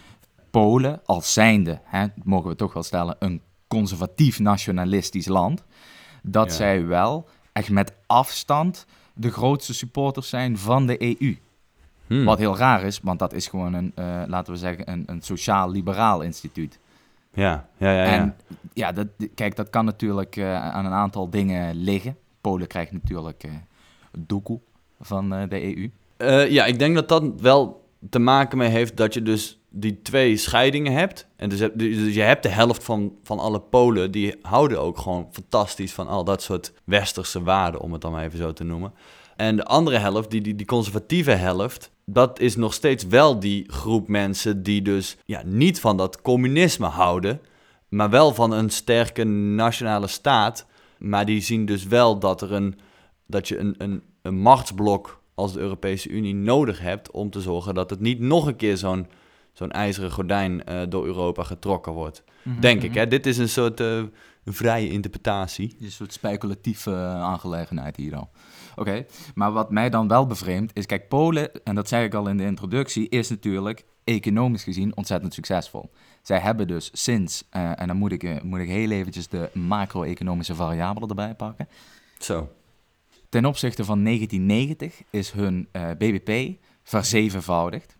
Polen 0.50 1.00
als 1.04 1.32
zijnde, 1.32 1.80
hè, 1.84 2.06
mogen 2.24 2.48
we 2.50 2.56
toch 2.56 2.72
wel 2.72 2.82
stellen, 2.82 3.16
een 3.18 3.40
conservatief 3.68 4.38
nationalistisch 4.38 5.26
land, 5.26 5.64
dat 6.22 6.48
Ja. 6.48 6.54
zij 6.54 6.86
wel 6.86 7.28
echt 7.52 7.70
met 7.70 7.92
afstand 8.06 8.86
de 9.16 9.30
grootste 9.30 9.74
supporters 9.74 10.28
zijn 10.28 10.58
van 10.58 10.86
de 10.86 11.02
EU. 11.02 11.36
Hmm. 12.06 12.24
Wat 12.24 12.38
heel 12.38 12.56
raar 12.56 12.82
is, 12.82 13.00
want 13.02 13.18
dat 13.18 13.32
is 13.32 13.46
gewoon 13.46 13.74
een, 13.74 13.92
eh, 13.94 14.22
laten 14.26 14.52
we 14.52 14.58
zeggen, 14.58 14.90
een, 14.90 15.02
een 15.06 15.22
sociaal-liberaal 15.22 16.20
instituut. 16.20 16.78
Ja, 17.32 17.68
ja, 17.76 17.90
ja. 17.90 18.04
ja. 18.04 18.12
En 18.12 18.36
ja, 18.72 18.92
dat, 18.92 19.06
kijk, 19.34 19.56
dat 19.56 19.70
kan 19.70 19.84
natuurlijk 19.84 20.36
eh, 20.36 20.54
aan 20.54 20.84
een 20.84 20.92
aantal 20.92 21.30
dingen 21.30 21.74
liggen. 21.74 22.16
Polen 22.40 22.66
krijgt 22.66 22.92
natuurlijk 22.92 23.44
eh 23.44 23.50
doekoe 24.18 24.60
van 25.00 25.28
de 25.28 25.76
EU. 25.76 25.90
Ja, 26.48 26.64
ik 26.64 26.78
denk 26.78 26.94
dat 26.94 27.08
dat 27.08 27.40
wel 27.40 27.85
te 28.10 28.18
maken 28.18 28.58
mee 28.58 28.68
heeft 28.68 28.96
dat 28.96 29.14
je 29.14 29.22
dus 29.22 29.60
die 29.68 30.02
twee 30.02 30.36
scheidingen 30.36 30.92
hebt. 30.92 31.26
En 31.36 31.48
dus, 31.48 31.58
dus 31.74 32.14
je 32.14 32.22
hebt 32.22 32.42
de 32.42 32.48
helft 32.48 32.84
van, 32.84 33.12
van 33.22 33.38
alle 33.38 33.60
Polen, 33.60 34.10
die 34.10 34.34
houden 34.42 34.80
ook 34.80 34.98
gewoon 34.98 35.28
fantastisch 35.32 35.92
van 35.92 36.08
al 36.08 36.24
dat 36.24 36.42
soort 36.42 36.72
westerse 36.84 37.42
waarden, 37.42 37.80
om 37.80 37.92
het 37.92 38.00
dan 38.00 38.12
maar 38.12 38.24
even 38.24 38.38
zo 38.38 38.52
te 38.52 38.64
noemen. 38.64 38.92
En 39.36 39.56
de 39.56 39.64
andere 39.64 39.98
helft, 39.98 40.30
die, 40.30 40.40
die, 40.40 40.54
die 40.54 40.66
conservatieve 40.66 41.30
helft, 41.30 41.90
dat 42.04 42.40
is 42.40 42.56
nog 42.56 42.74
steeds 42.74 43.06
wel 43.06 43.40
die 43.40 43.64
groep 43.72 44.08
mensen 44.08 44.62
die 44.62 44.82
dus 44.82 45.16
ja, 45.24 45.42
niet 45.44 45.80
van 45.80 45.96
dat 45.96 46.22
communisme 46.22 46.86
houden, 46.86 47.40
maar 47.88 48.10
wel 48.10 48.34
van 48.34 48.52
een 48.52 48.70
sterke 48.70 49.24
nationale 49.24 50.06
staat. 50.06 50.66
Maar 50.98 51.26
die 51.26 51.40
zien 51.40 51.66
dus 51.66 51.84
wel 51.84 52.18
dat, 52.18 52.42
er 52.42 52.52
een, 52.52 52.78
dat 53.26 53.48
je 53.48 53.58
een, 53.58 53.74
een, 53.78 54.02
een 54.22 54.38
machtsblok 54.38 55.20
als 55.36 55.52
de 55.52 55.60
Europese 55.60 56.08
Unie 56.08 56.34
nodig 56.34 56.80
hebt 56.80 57.10
om 57.10 57.30
te 57.30 57.40
zorgen 57.40 57.74
dat 57.74 57.90
het 57.90 58.00
niet 58.00 58.20
nog 58.20 58.46
een 58.46 58.56
keer 58.56 58.76
zo'n 58.76 59.06
zo'n 59.56 59.70
ijzeren 59.72 60.10
gordijn 60.10 60.64
eh, 60.64 60.80
door 60.88 61.06
Europa 61.06 61.42
getrokken 61.42 61.92
wordt. 61.92 62.22
Denk 62.60 62.82
ik, 62.82 62.94
hè? 62.94 63.06
Dit 63.06 63.26
is 63.26 63.38
een 63.38 63.48
soort 63.48 63.80
eh, 63.80 64.02
vrije 64.44 64.90
interpretatie. 64.90 65.76
Een 65.80 65.90
soort 65.90 66.12
speculatieve 66.12 66.90
eh, 66.90 67.22
aangelegenheid 67.22 67.96
hier 67.96 68.16
al. 68.16 68.30
Oké, 68.74 69.06
maar 69.34 69.52
wat 69.52 69.70
mij 69.70 69.90
dan 69.90 70.08
wel 70.08 70.26
bevreemdt 70.26 70.72
is, 70.74 70.86
kijk, 70.86 71.08
Polen, 71.08 71.64
en 71.64 71.74
dat 71.74 71.88
zei 71.88 72.04
ik 72.04 72.14
al 72.14 72.28
in 72.28 72.36
de 72.36 72.44
introductie, 72.44 73.08
is 73.08 73.28
natuurlijk 73.28 73.84
economisch 74.04 74.64
gezien 74.64 74.96
ontzettend 74.96 75.34
succesvol. 75.34 75.90
Zij 76.22 76.38
hebben 76.38 76.68
dus 76.68 76.90
sinds, 76.92 77.44
en 77.50 77.86
dan 77.86 77.96
moet 77.96 78.12
ik, 78.12 78.42
moet 78.42 78.60
ik 78.60 78.68
heel 78.68 78.90
eventjes 78.90 79.28
de 79.28 79.50
macro-economische 79.52 80.54
variabelen 80.54 81.08
erbij 81.08 81.34
pakken. 81.34 81.68
Zo. 82.18 82.48
Ten 83.28 83.44
opzichte 83.44 83.84
van 83.84 84.04
1990 84.04 85.02
is 85.10 85.30
hun 85.30 85.68
eh, 85.72 85.90
BBP 85.98 86.56
verzevenvoudigd. 86.82 87.96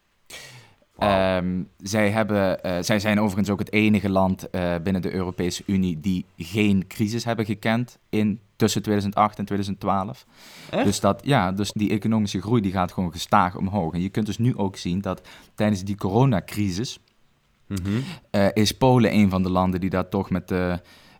Ehm, 0.98 1.62
zij, 1.78 2.10
hebben, 2.10 2.62
eh, 2.62 2.76
zij 2.80 2.98
zijn 2.98 3.20
overigens 3.20 3.50
ook 3.50 3.58
het 3.58 3.72
enige 3.72 4.08
land 4.08 4.50
eh, 4.50 4.74
binnen 4.82 5.02
de 5.02 5.12
Europese 5.12 5.62
Unie 5.66 6.00
die 6.00 6.24
geen 6.36 6.86
crisis 6.86 7.24
hebben 7.24 7.44
gekend 7.44 7.98
in 8.08 8.40
tussen 8.56 8.82
2008 8.82 9.38
en 9.38 9.44
2012. 9.44 10.26
Echt? 10.70 10.84
Dus, 10.84 11.00
dat, 11.00 11.20
ja, 11.24 11.52
dus 11.52 11.72
die 11.72 11.90
economische 11.90 12.40
groei 12.40 12.60
die 12.60 12.72
gaat 12.72 12.92
gewoon 12.92 13.12
gestaag 13.12 13.56
omhoog. 13.56 13.92
En 13.92 14.00
je 14.00 14.08
kunt 14.08 14.26
dus 14.26 14.38
nu 14.38 14.56
ook 14.56 14.76
zien 14.76 15.00
dat 15.00 15.28
tijdens 15.54 15.84
die 15.84 15.96
coronacrisis 15.96 16.98
Mhm. 17.68 18.00
is 18.52 18.72
Polen 18.72 19.14
een 19.14 19.30
van 19.30 19.42
de 19.42 19.50
landen 19.50 19.80
die 19.80 19.90
daar 19.90 20.08
toch 20.08 20.30
met, 20.30 20.52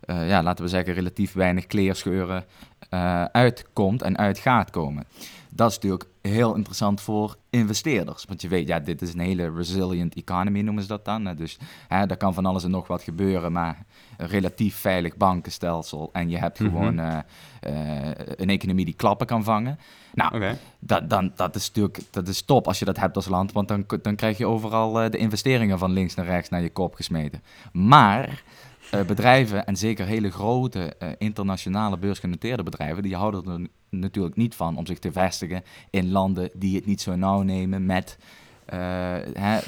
eh, 0.07 0.27
ja, 0.27 0.43
laten 0.43 0.63
we 0.63 0.69
zeggen, 0.69 0.93
relatief 0.93 1.33
weinig 1.33 1.67
kleerscheuren 1.67 2.45
eh, 2.89 3.23
uitkomt 3.23 4.01
en 4.01 4.17
uit 4.17 4.39
gaat 4.39 4.69
komen. 4.69 5.03
Dat 5.49 5.69
is 5.69 5.75
natuurlijk 5.75 6.09
heel 6.21 6.55
interessant 6.55 7.01
voor 7.01 7.35
investeerders. 7.49 8.25
Want 8.27 8.41
je 8.41 8.47
weet, 8.47 8.67
ja, 8.67 8.79
dit 8.79 9.01
is 9.01 9.13
een 9.13 9.19
hele 9.19 9.51
resilient 9.55 10.15
economy, 10.15 10.61
noemen 10.61 10.83
ze 10.83 10.89
dat 10.89 11.05
dan. 11.05 11.35
Dus 11.35 11.57
hè, 11.87 12.05
daar 12.05 12.17
kan 12.17 12.33
van 12.33 12.45
alles 12.45 12.63
en 12.63 12.71
nog 12.71 12.87
wat 12.87 13.01
gebeuren, 13.01 13.51
maar 13.51 13.85
een 14.17 14.27
relatief 14.27 14.75
veilig 14.75 15.17
bankenstelsel. 15.17 16.09
En 16.13 16.29
je 16.29 16.37
hebt 16.37 16.59
Mhm. 16.59 16.69
gewoon 16.69 16.99
eh, 16.99 17.17
een 18.35 18.49
economie 18.49 18.85
die 18.85 18.93
klappen 18.93 19.27
kan 19.27 19.43
vangen. 19.43 19.79
Nou, 20.13 20.55
dat, 20.79 21.09
dan, 21.09 21.31
dat 21.35 21.55
is 21.55 21.67
natuurlijk 21.67 21.99
dat 22.11 22.27
is 22.27 22.41
top 22.41 22.67
als 22.67 22.79
je 22.79 22.85
dat 22.85 22.99
hebt 22.99 23.15
als 23.15 23.27
land, 23.27 23.51
want 23.51 23.67
dan, 23.67 23.85
dan 24.01 24.15
krijg 24.15 24.37
je 24.37 24.45
overal 24.47 24.93
de 25.09 25.17
investeringen 25.17 25.79
van 25.79 25.91
links 25.91 26.15
naar 26.15 26.25
rechts 26.25 26.49
naar 26.49 26.61
je 26.61 26.69
kop 26.69 26.95
gesmeten. 26.95 27.41
Maar 27.71 28.43
eh, 28.91 29.01
bedrijven, 29.01 29.65
en 29.65 29.75
zeker 29.75 30.05
hele 30.05 30.31
grote 30.31 30.95
eh, 30.95 31.09
internationale 31.17 31.97
beursgenoteerde 31.97 32.63
bedrijven, 32.63 33.03
die 33.03 33.15
houden 33.15 33.45
er 33.45 33.67
natuurlijk 33.89 34.35
niet 34.35 34.55
van 34.55 34.77
om 34.77 34.85
zich 34.85 34.99
te 34.99 35.11
vestigen 35.11 35.63
in 35.89 36.11
landen 36.11 36.49
die 36.53 36.75
het 36.75 36.85
niet 36.85 37.01
zo 37.01 37.15
nauw 37.15 37.41
nemen 37.41 37.85
met 37.85 38.17
eh, 38.65 38.77
hè, 39.33 39.59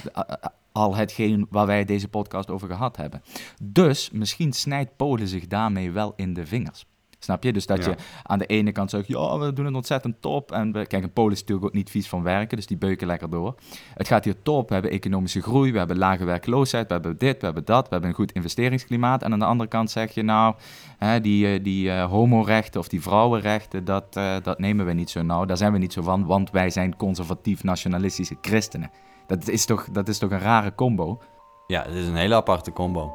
al 0.71 0.95
hetgeen 0.95 1.47
waar 1.49 1.65
wij 1.65 1.85
deze 1.85 2.07
podcast 2.07 2.49
over 2.49 2.67
gehad 2.67 2.97
hebben. 2.97 3.21
Dus 3.63 4.11
misschien 4.11 4.53
snijdt 4.53 4.95
Polen 4.95 5.27
zich 5.27 5.47
daarmee 5.47 5.91
wel 5.91 6.13
in 6.15 6.33
de 6.33 6.45
vingers. 6.45 6.85
Snap 7.19 7.43
je? 7.43 7.53
Dus 7.53 7.65
dat 7.65 7.85
Ja. 7.85 7.89
je 7.89 7.95
aan 8.23 8.39
de 8.39 8.45
ene 8.45 8.71
kant 8.71 8.89
zegt, 8.89 9.07
ja, 9.07 9.37
we 9.37 9.53
doen 9.53 9.65
het 9.65 9.75
ontzettend 9.75 10.21
top. 10.21 10.51
En 10.51 10.71
we, 10.71 10.85
kijk, 10.85 11.03
een 11.03 11.13
Polen 11.13 11.31
is 11.33 11.39
natuurlijk 11.39 11.67
ook 11.67 11.73
niet 11.73 11.89
vies 11.89 12.07
van 12.09 12.23
werken, 12.23 12.57
dus 12.57 12.67
die 12.67 12.77
beuken 12.77 13.07
lekker 13.07 13.29
door. 13.29 13.55
Het 13.93 14.07
gaat 14.07 14.23
hier 14.23 14.41
top, 14.41 14.67
we 14.67 14.73
hebben 14.73 14.91
economische 14.91 15.41
groei, 15.41 15.71
we 15.71 15.77
hebben 15.77 15.97
lage 15.97 16.25
werkloosheid, 16.25 16.87
we 16.87 16.93
hebben 16.93 17.17
dit, 17.17 17.39
we 17.39 17.45
hebben 17.45 17.65
dat, 17.65 17.83
we 17.83 17.89
hebben 17.91 18.09
een 18.09 18.15
goed 18.15 18.31
investeringsklimaat. 18.31 19.23
En 19.23 19.31
aan 19.33 19.39
de 19.39 19.45
andere 19.45 19.69
kant 19.69 19.91
zeg 19.91 20.13
je, 20.13 20.21
nou, 20.23 20.55
hè, 20.97 21.21
die, 21.21 21.53
eh, 21.53 21.63
die 21.63 21.91
eh, 21.91 22.05
homorechten 22.09 22.79
of 22.79 22.87
die 22.87 23.01
vrouwenrechten, 23.01 23.85
dat, 23.85 24.15
eh, 24.15 24.35
dat 24.43 24.59
nemen 24.59 24.85
we 24.85 24.93
niet 24.93 25.09
zo 25.09 25.21
nauw. 25.21 25.45
Daar 25.45 25.57
zijn 25.57 25.71
we 25.71 25.77
niet 25.77 25.93
zo 25.93 26.01
van, 26.01 26.25
want 26.25 26.51
wij 26.51 26.69
zijn 26.69 26.95
conservatief-nationalistische 26.95 28.35
christenen. 28.41 28.91
Dat 29.27 29.47
is, 29.47 29.65
toch, 29.65 29.87
dat 29.91 30.07
is 30.07 30.17
toch 30.17 30.31
een 30.31 30.39
rare 30.39 30.75
combo? 30.75 31.21
Ja, 31.67 31.83
het 31.83 31.93
is 31.93 32.07
een 32.07 32.15
hele 32.15 32.35
aparte 32.35 32.73
combo. 32.73 33.13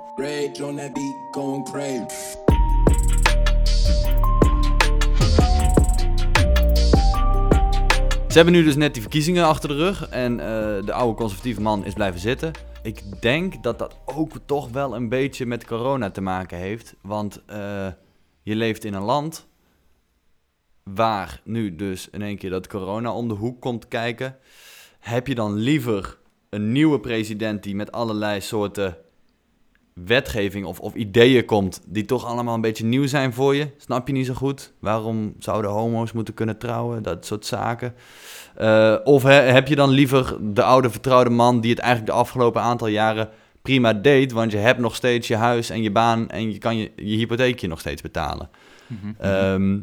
Ze 8.34 8.40
hebben 8.40 8.58
nu 8.58 8.64
dus 8.66 8.76
net 8.76 8.92
die 8.92 9.02
verkiezingen 9.02 9.44
achter 9.44 9.68
de 9.68 9.74
rug 9.74 10.08
en 10.08 10.40
eh, 10.40 10.46
de 10.84 10.92
oude 10.92 11.16
conservatieve 11.16 11.60
man 11.60 11.84
is 11.84 11.92
blijven 11.92 12.20
zitten. 12.20 12.52
Ik 12.82 13.02
denk 13.20 13.62
dat 13.62 13.78
dat 13.78 13.96
ook 14.04 14.32
toch 14.46 14.70
wel 14.70 14.94
een 14.94 15.08
beetje 15.08 15.46
met 15.46 15.64
corona 15.64 16.10
te 16.10 16.20
maken 16.20 16.58
heeft. 16.58 16.94
Want 17.02 17.42
eh, 17.46 17.86
je 18.42 18.56
leeft 18.56 18.84
in 18.84 18.94
een 18.94 19.02
land 19.02 19.46
waar 20.82 21.40
nu 21.44 21.76
dus 21.76 22.08
in 22.10 22.22
één 22.22 22.36
keer 22.36 22.50
dat 22.50 22.66
corona 22.66 23.12
om 23.12 23.28
de 23.28 23.34
hoek 23.34 23.60
komt 23.60 23.88
kijken. 23.88 24.36
Heb 24.98 25.26
je 25.26 25.34
dan 25.34 25.54
liever 25.54 26.18
een 26.50 26.72
nieuwe 26.72 27.00
president 27.00 27.62
die 27.62 27.74
met 27.74 27.92
allerlei 27.92 28.40
soorten 28.40 28.96
wetgeving 29.94 30.64
of, 30.66 30.80
of 30.80 30.94
ideeën 30.94 31.44
komt 31.44 31.80
die 31.86 32.04
toch 32.04 32.24
allemaal 32.24 32.54
een 32.54 32.60
beetje 32.60 32.84
nieuw 32.84 33.06
zijn 33.06 33.32
voor 33.32 33.54
je? 33.54 33.68
Snap 33.76 34.06
je 34.06 34.12
niet 34.12 34.26
zo 34.26 34.34
goed? 34.34 34.72
Waarom 34.78 35.34
zouden 35.38 35.70
homo's 35.70 36.12
moeten 36.12 36.34
kunnen 36.34 36.58
trouwen? 36.58 37.02
Dat 37.02 37.26
soort 37.26 37.46
zaken. 37.46 37.94
Eh, 38.56 38.96
of 39.04 39.22
he- 39.22 39.32
heb 39.32 39.68
je 39.68 39.74
dan 39.76 39.90
liever 39.90 40.36
de 40.54 40.62
oude 40.62 40.90
vertrouwde 40.90 41.30
man 41.30 41.60
die 41.60 41.70
het 41.70 41.78
eigenlijk 41.78 42.12
de 42.12 42.18
afgelopen 42.18 42.62
aantal 42.62 42.86
jaren 42.86 43.28
prima 43.62 43.92
deed, 43.92 44.32
want 44.32 44.52
je 44.52 44.58
hebt 44.58 44.78
nog 44.78 44.94
steeds 44.94 45.28
je 45.28 45.36
huis 45.36 45.70
en 45.70 45.82
je 45.82 45.90
baan 45.90 46.28
en 46.28 46.52
je 46.52 46.58
kan 46.58 46.76
je, 46.76 46.92
je 46.96 47.16
hypotheekje 47.16 47.66
nog 47.68 47.80
steeds 47.80 48.02
betalen. 48.02 48.50
Ehm, 49.18 49.78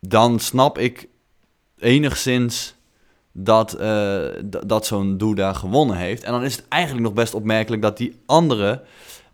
dan 0.00 0.38
snap 0.38 0.78
ik 0.78 1.08
enigszins 1.78 2.74
dat, 3.44 3.68
d- 4.50 4.68
dat 4.68 4.86
zo'n 4.86 5.16
Duda 5.18 5.52
gewonnen 5.52 5.96
heeft. 5.96 6.22
En 6.22 6.32
dan 6.32 6.44
is 6.44 6.56
het 6.56 6.68
eigenlijk 6.68 7.04
nog 7.04 7.12
best 7.14 7.34
opmerkelijk 7.34 7.82
dat 7.82 7.96
die 7.96 8.20
andere 8.26 8.82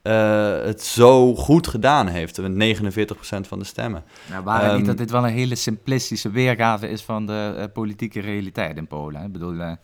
eh, 0.02 0.58
het 0.62 0.82
zo 0.82 1.34
goed 1.34 1.66
gedaan 1.66 2.06
heeft. 2.06 2.40
Met 2.40 2.78
49% 2.78 3.48
van 3.48 3.58
de 3.58 3.64
stemmen. 3.64 4.04
Nou, 4.30 4.44
waren 4.44 4.68
niet 4.68 4.76
Ehm, 4.78 4.86
dat 4.86 4.96
dit 4.96 5.10
wel 5.10 5.24
een 5.26 5.32
hele 5.32 5.54
simplistische 5.54 6.30
weergave 6.30 6.88
is 6.88 7.02
van 7.02 7.26
de 7.26 7.54
eh, 7.56 7.64
politieke 7.72 8.20
realiteit 8.20 8.76
in 8.76 8.86
Polen. 8.86 9.20
hè? 9.20 9.26
Ik 9.26 9.32
bedoel, 9.32 9.76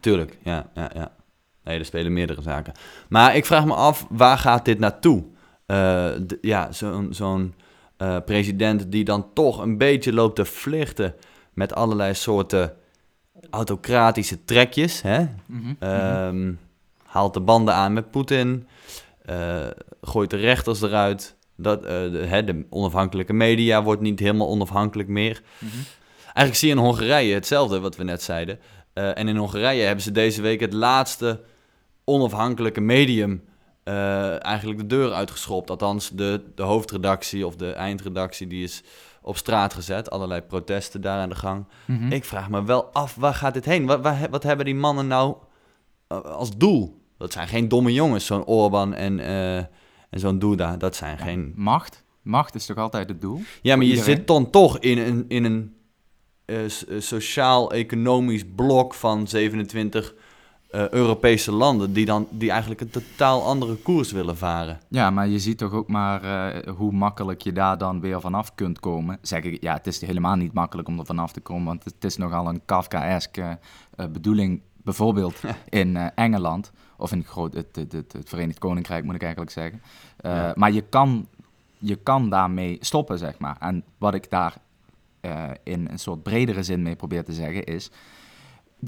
Tuurlijk, 0.00 0.38
ja, 0.42 0.66
ja, 0.74 0.90
ja. 0.94 1.12
Nee, 1.64 1.78
er 1.78 1.84
spelen 1.84 2.12
meerdere 2.12 2.42
zaken. 2.42 2.72
Maar 3.08 3.36
ik 3.36 3.46
vraag 3.46 3.64
me 3.64 3.74
af, 3.74 4.06
waar 4.10 4.38
gaat 4.38 4.64
dit 4.64 4.78
naartoe? 4.78 5.24
Ja, 6.40 6.72
zo'n 6.72 7.08
zo'n 7.10 7.54
president 8.24 8.92
die 8.92 9.04
dan 9.04 9.26
toch 9.34 9.58
een 9.58 9.78
beetje 9.78 10.12
loopt 10.12 10.36
te 10.36 10.44
flirten 10.44 11.14
met 11.52 11.74
allerlei 11.74 12.14
soorten 12.14 12.72
autocratische 13.50 14.44
trekjes. 14.44 15.02
Hè? 15.02 15.26
mhm. 15.46 15.72
Ehm, 15.78 16.52
haalt 17.04 17.34
de 17.34 17.40
banden 17.40 17.74
aan 17.74 17.92
met 17.92 18.10
Poetin. 18.10 18.66
eh, 19.24 19.66
gooit 20.02 20.30
de 20.30 20.36
rechters 20.36 20.82
eruit. 20.82 21.36
Dat, 21.56 21.84
eh, 21.84 21.88
de, 21.88 22.24
hè, 22.26 22.44
de 22.44 22.66
onafhankelijke 22.70 23.32
media 23.32 23.82
wordt 23.82 24.00
niet 24.00 24.18
helemaal 24.18 24.48
onafhankelijk 24.48 25.08
meer. 25.08 25.42
Mhm. 25.58 25.76
Eigenlijk 26.24 26.56
zie 26.56 26.68
je 26.68 26.74
in 26.74 26.80
Hongarije 26.80 27.34
hetzelfde 27.34 27.80
wat 27.80 27.96
we 27.96 28.04
net 28.04 28.22
zeiden. 28.22 28.58
Eh, 28.92 29.18
en 29.18 29.28
in 29.28 29.36
Hongarije 29.36 29.82
hebben 29.82 30.04
ze 30.04 30.12
deze 30.12 30.42
week 30.42 30.60
het 30.60 30.72
laatste 30.72 31.40
onafhankelijke 32.04 32.80
medium 32.80 33.44
eigenlijk 34.38 34.78
de 34.78 34.86
deur 34.86 35.12
uitgeschopt. 35.12 35.70
Althans, 35.70 36.10
de, 36.10 36.42
de 36.54 36.62
hoofdredactie 36.62 37.46
of 37.46 37.56
de 37.56 37.72
eindredactie 37.72 38.46
die 38.46 38.62
is 38.62 38.82
op 39.26 39.36
straat 39.36 39.74
gezet. 39.74 40.10
Allerlei 40.10 40.40
protesten 40.40 41.00
daar 41.00 41.18
aan 41.20 41.28
de 41.28 41.34
gang. 41.34 41.64
Mhm. 41.84 42.12
Ik 42.12 42.24
vraag 42.24 42.50
me 42.50 42.64
wel 42.64 42.84
af, 42.84 43.14
waar 43.14 43.34
gaat 43.34 43.54
dit 43.54 43.64
heen? 43.64 43.86
Wat, 43.86 44.00
waar- 44.00 44.30
wat 44.30 44.42
hebben 44.42 44.64
die 44.64 44.74
mannen 44.74 45.06
nou 45.06 45.36
eh, 46.08 46.20
als 46.20 46.56
doel? 46.56 47.00
Dat 47.18 47.32
zijn 47.32 47.48
geen 47.48 47.68
domme 47.68 47.92
jongens, 47.92 48.26
zo'n 48.26 48.44
Orban 48.44 48.94
en, 48.94 49.20
eh, 49.20 49.56
en 49.56 49.68
zo'n 50.10 50.38
Duda. 50.38 50.76
Dat 50.76 50.96
zijn 50.96 51.18
geen... 51.18 51.52
Macht. 51.56 52.04
Macht 52.22 52.54
is 52.54 52.66
toch 52.66 52.76
altijd 52.76 53.08
het 53.08 53.20
doel? 53.20 53.40
Ja, 53.62 53.76
maar 53.76 53.84
je 53.84 53.90
iedereen? 53.92 54.16
zit 54.16 54.26
dan 54.26 54.50
toch 54.50 54.78
in 54.78 54.98
een, 54.98 55.24
in 55.28 55.44
een 55.44 55.74
eh, 56.44 56.56
sociaal-economisch 56.98 58.44
blok 58.56 58.94
van 58.94 59.28
27 59.28 60.14
eh, 60.76 60.88
Europese 60.88 61.52
landen... 61.52 61.92
Die, 61.92 62.04
dan, 62.04 62.26
die 62.30 62.50
eigenlijk 62.50 62.80
een 62.80 62.90
totaal 62.90 63.42
andere 63.42 63.74
koers 63.74 64.12
willen 64.12 64.36
varen. 64.36 64.80
Ja, 64.88 65.10
maar 65.10 65.28
je 65.28 65.38
ziet 65.38 65.58
toch 65.58 65.72
ook 65.72 65.88
maar 65.88 66.22
eh, 66.22 66.74
hoe 66.74 66.92
makkelijk 66.92 67.40
je 67.40 67.52
daar 67.52 67.78
dan 67.78 68.00
weer 68.00 68.20
vanaf 68.20 68.54
kunt 68.54 68.80
komen. 68.80 69.18
Zeg 69.22 69.42
ik, 69.42 69.62
ja, 69.62 69.72
het 69.72 69.86
is 69.86 70.00
helemaal 70.00 70.36
niet 70.36 70.52
makkelijk 70.52 70.88
om 70.88 70.98
er 70.98 71.06
vanaf 71.06 71.32
te 71.32 71.40
komen, 71.40 71.64
want 71.64 71.84
het 71.84 72.04
is 72.04 72.16
nogal 72.16 72.48
een 72.48 72.60
Kafkaeske 72.64 73.58
eh, 73.96 74.06
bedoeling. 74.06 74.60
Bijvoorbeeld 74.76 75.40
in 75.68 75.96
Engeland, 75.96 76.72
of 76.96 77.12
in 77.12 77.24
groot, 77.24 77.54
het, 77.54 77.76
het, 77.76 77.92
het, 77.92 78.12
het 78.12 78.28
Verenigd 78.28 78.58
Koninkrijk 78.58 79.04
moet 79.04 79.14
ik 79.14 79.22
eigenlijk 79.22 79.52
zeggen. 79.52 79.82
Ja. 80.20 80.52
Maar 80.56 80.72
je 80.72 80.82
kan, 80.82 81.28
je 81.78 81.96
kan 81.96 82.30
daarmee 82.30 82.76
stoppen, 82.80 83.18
zeg 83.18 83.38
maar. 83.38 83.56
En 83.60 83.84
wat 83.98 84.14
ik 84.14 84.30
daar 84.30 84.54
in 85.62 85.88
een 85.90 85.98
soort 85.98 86.22
bredere 86.22 86.62
zin 86.62 86.82
mee 86.82 86.96
probeer 86.96 87.24
te 87.24 87.32
zeggen 87.32 87.64
is... 87.64 87.90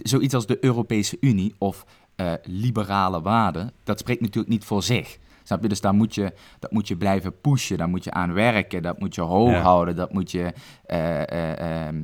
Zoiets 0.03 0.35
als 0.35 0.47
de 0.47 0.65
Europese 0.65 1.17
Unie 1.21 1.55
of 1.59 1.85
eh, 2.17 2.33
liberale 2.45 3.21
waarden, 3.23 3.73
dat 3.85 3.99
spreekt 3.99 4.21
natuurlijk 4.21 4.49
niet 4.53 4.65
voor 4.65 4.83
zich. 4.83 5.19
Snap 5.43 5.63
je? 5.63 5.69
Dus 5.69 5.81
daar 5.81 5.95
moet 5.95 6.15
je, 6.15 6.33
dat 6.59 6.73
moet 6.73 6.89
je 6.89 6.97
blijven 6.97 7.41
pushen, 7.41 7.79
daar 7.79 7.89
moet 7.89 8.05
je 8.05 8.11
aan 8.11 8.33
werken, 8.33 8.83
dat 8.83 8.99
moet 8.99 9.15
je 9.15 9.21
hoog 9.21 9.51
Ja. 9.51 9.61
houden, 9.61 9.97
dat 9.97 10.13
moet 10.13 10.31
je... 10.31 10.53
eh, 10.87 11.23
eh, 11.23 11.87
ehm, 11.87 12.03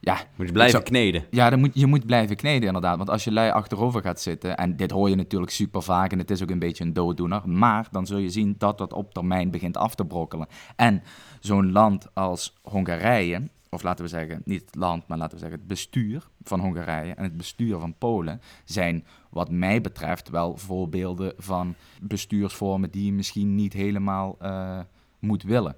ja, 0.00 0.18
Moet 0.36 0.46
je 0.46 0.52
blijven 0.52 0.82
kneden. 0.82 1.24
ja, 1.30 1.50
dan 1.50 1.58
moet, 1.58 1.70
je 1.74 1.86
moet 1.86 2.06
blijven 2.06 2.36
kneden 2.36 2.66
inderdaad. 2.66 2.96
Want 2.96 3.10
als 3.10 3.24
je 3.24 3.32
lui 3.32 3.50
achterover 3.50 4.02
gaat 4.02 4.20
zitten, 4.20 4.56
en 4.56 4.76
dit 4.76 4.90
hoor 4.90 5.08
je 5.08 5.14
natuurlijk 5.14 5.52
super 5.52 5.82
vaak 5.82 6.12
en 6.12 6.18
het 6.18 6.30
is 6.30 6.42
ook 6.42 6.50
een 6.50 6.58
beetje 6.58 6.84
een 6.84 6.92
dooddoener, 6.92 7.48
maar 7.48 7.88
dan 7.90 8.06
zul 8.06 8.18
je 8.18 8.30
zien 8.30 8.54
dat 8.58 8.78
dat 8.78 8.92
op 8.92 9.14
termijn 9.14 9.50
begint 9.50 9.76
af 9.76 9.94
te 9.94 10.04
brokkelen. 10.04 10.46
En 10.76 11.02
zo'n 11.40 11.72
land 11.72 12.06
als 12.14 12.54
Hongarije, 12.62 13.42
of 13.70 13.82
laten 13.82 14.04
we 14.04 14.10
zeggen, 14.10 14.42
niet 14.44 14.60
het 14.60 14.74
land, 14.74 15.06
maar 15.06 15.18
laten 15.18 15.34
we 15.34 15.40
zeggen 15.40 15.58
het 15.58 15.68
bestuur 15.68 16.28
van 16.42 16.60
Hongarije 16.60 17.14
en 17.14 17.22
het 17.22 17.36
bestuur 17.36 17.78
van 17.78 17.94
Polen, 17.98 18.40
zijn 18.64 19.04
wat 19.30 19.50
mij 19.50 19.80
betreft 19.80 20.28
wel 20.28 20.56
voorbeelden 20.56 21.32
van 21.36 21.74
bestuursvormen 22.02 22.90
die 22.90 23.04
je 23.04 23.12
misschien 23.12 23.54
niet 23.54 23.72
helemaal 23.72 24.36
eh, 24.40 24.80
moet 25.18 25.42
willen. 25.42 25.76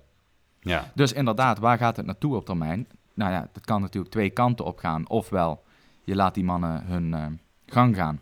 Ja. 0.61 0.91
Dus 0.95 1.13
inderdaad, 1.13 1.59
waar 1.59 1.79
gaat 1.79 1.97
het 1.97 2.07
naartoe 2.07 2.37
op 2.37 2.45
termijn? 2.45 2.87
Nou 3.15 3.33
ja, 3.33 3.49
dat 3.53 3.65
kan 3.65 3.81
natuurlijk 3.81 4.13
twee 4.13 4.31
kanten 4.31 4.65
op 4.65 4.79
gaan. 4.79 5.09
Ofwel, 5.09 5.63
je 6.05 6.15
laat 6.15 6.35
die 6.35 6.45
mannen 6.45 6.85
hun 6.85 7.15
eh, 7.15 7.27
gang 7.67 7.97
gaan. 7.97 8.21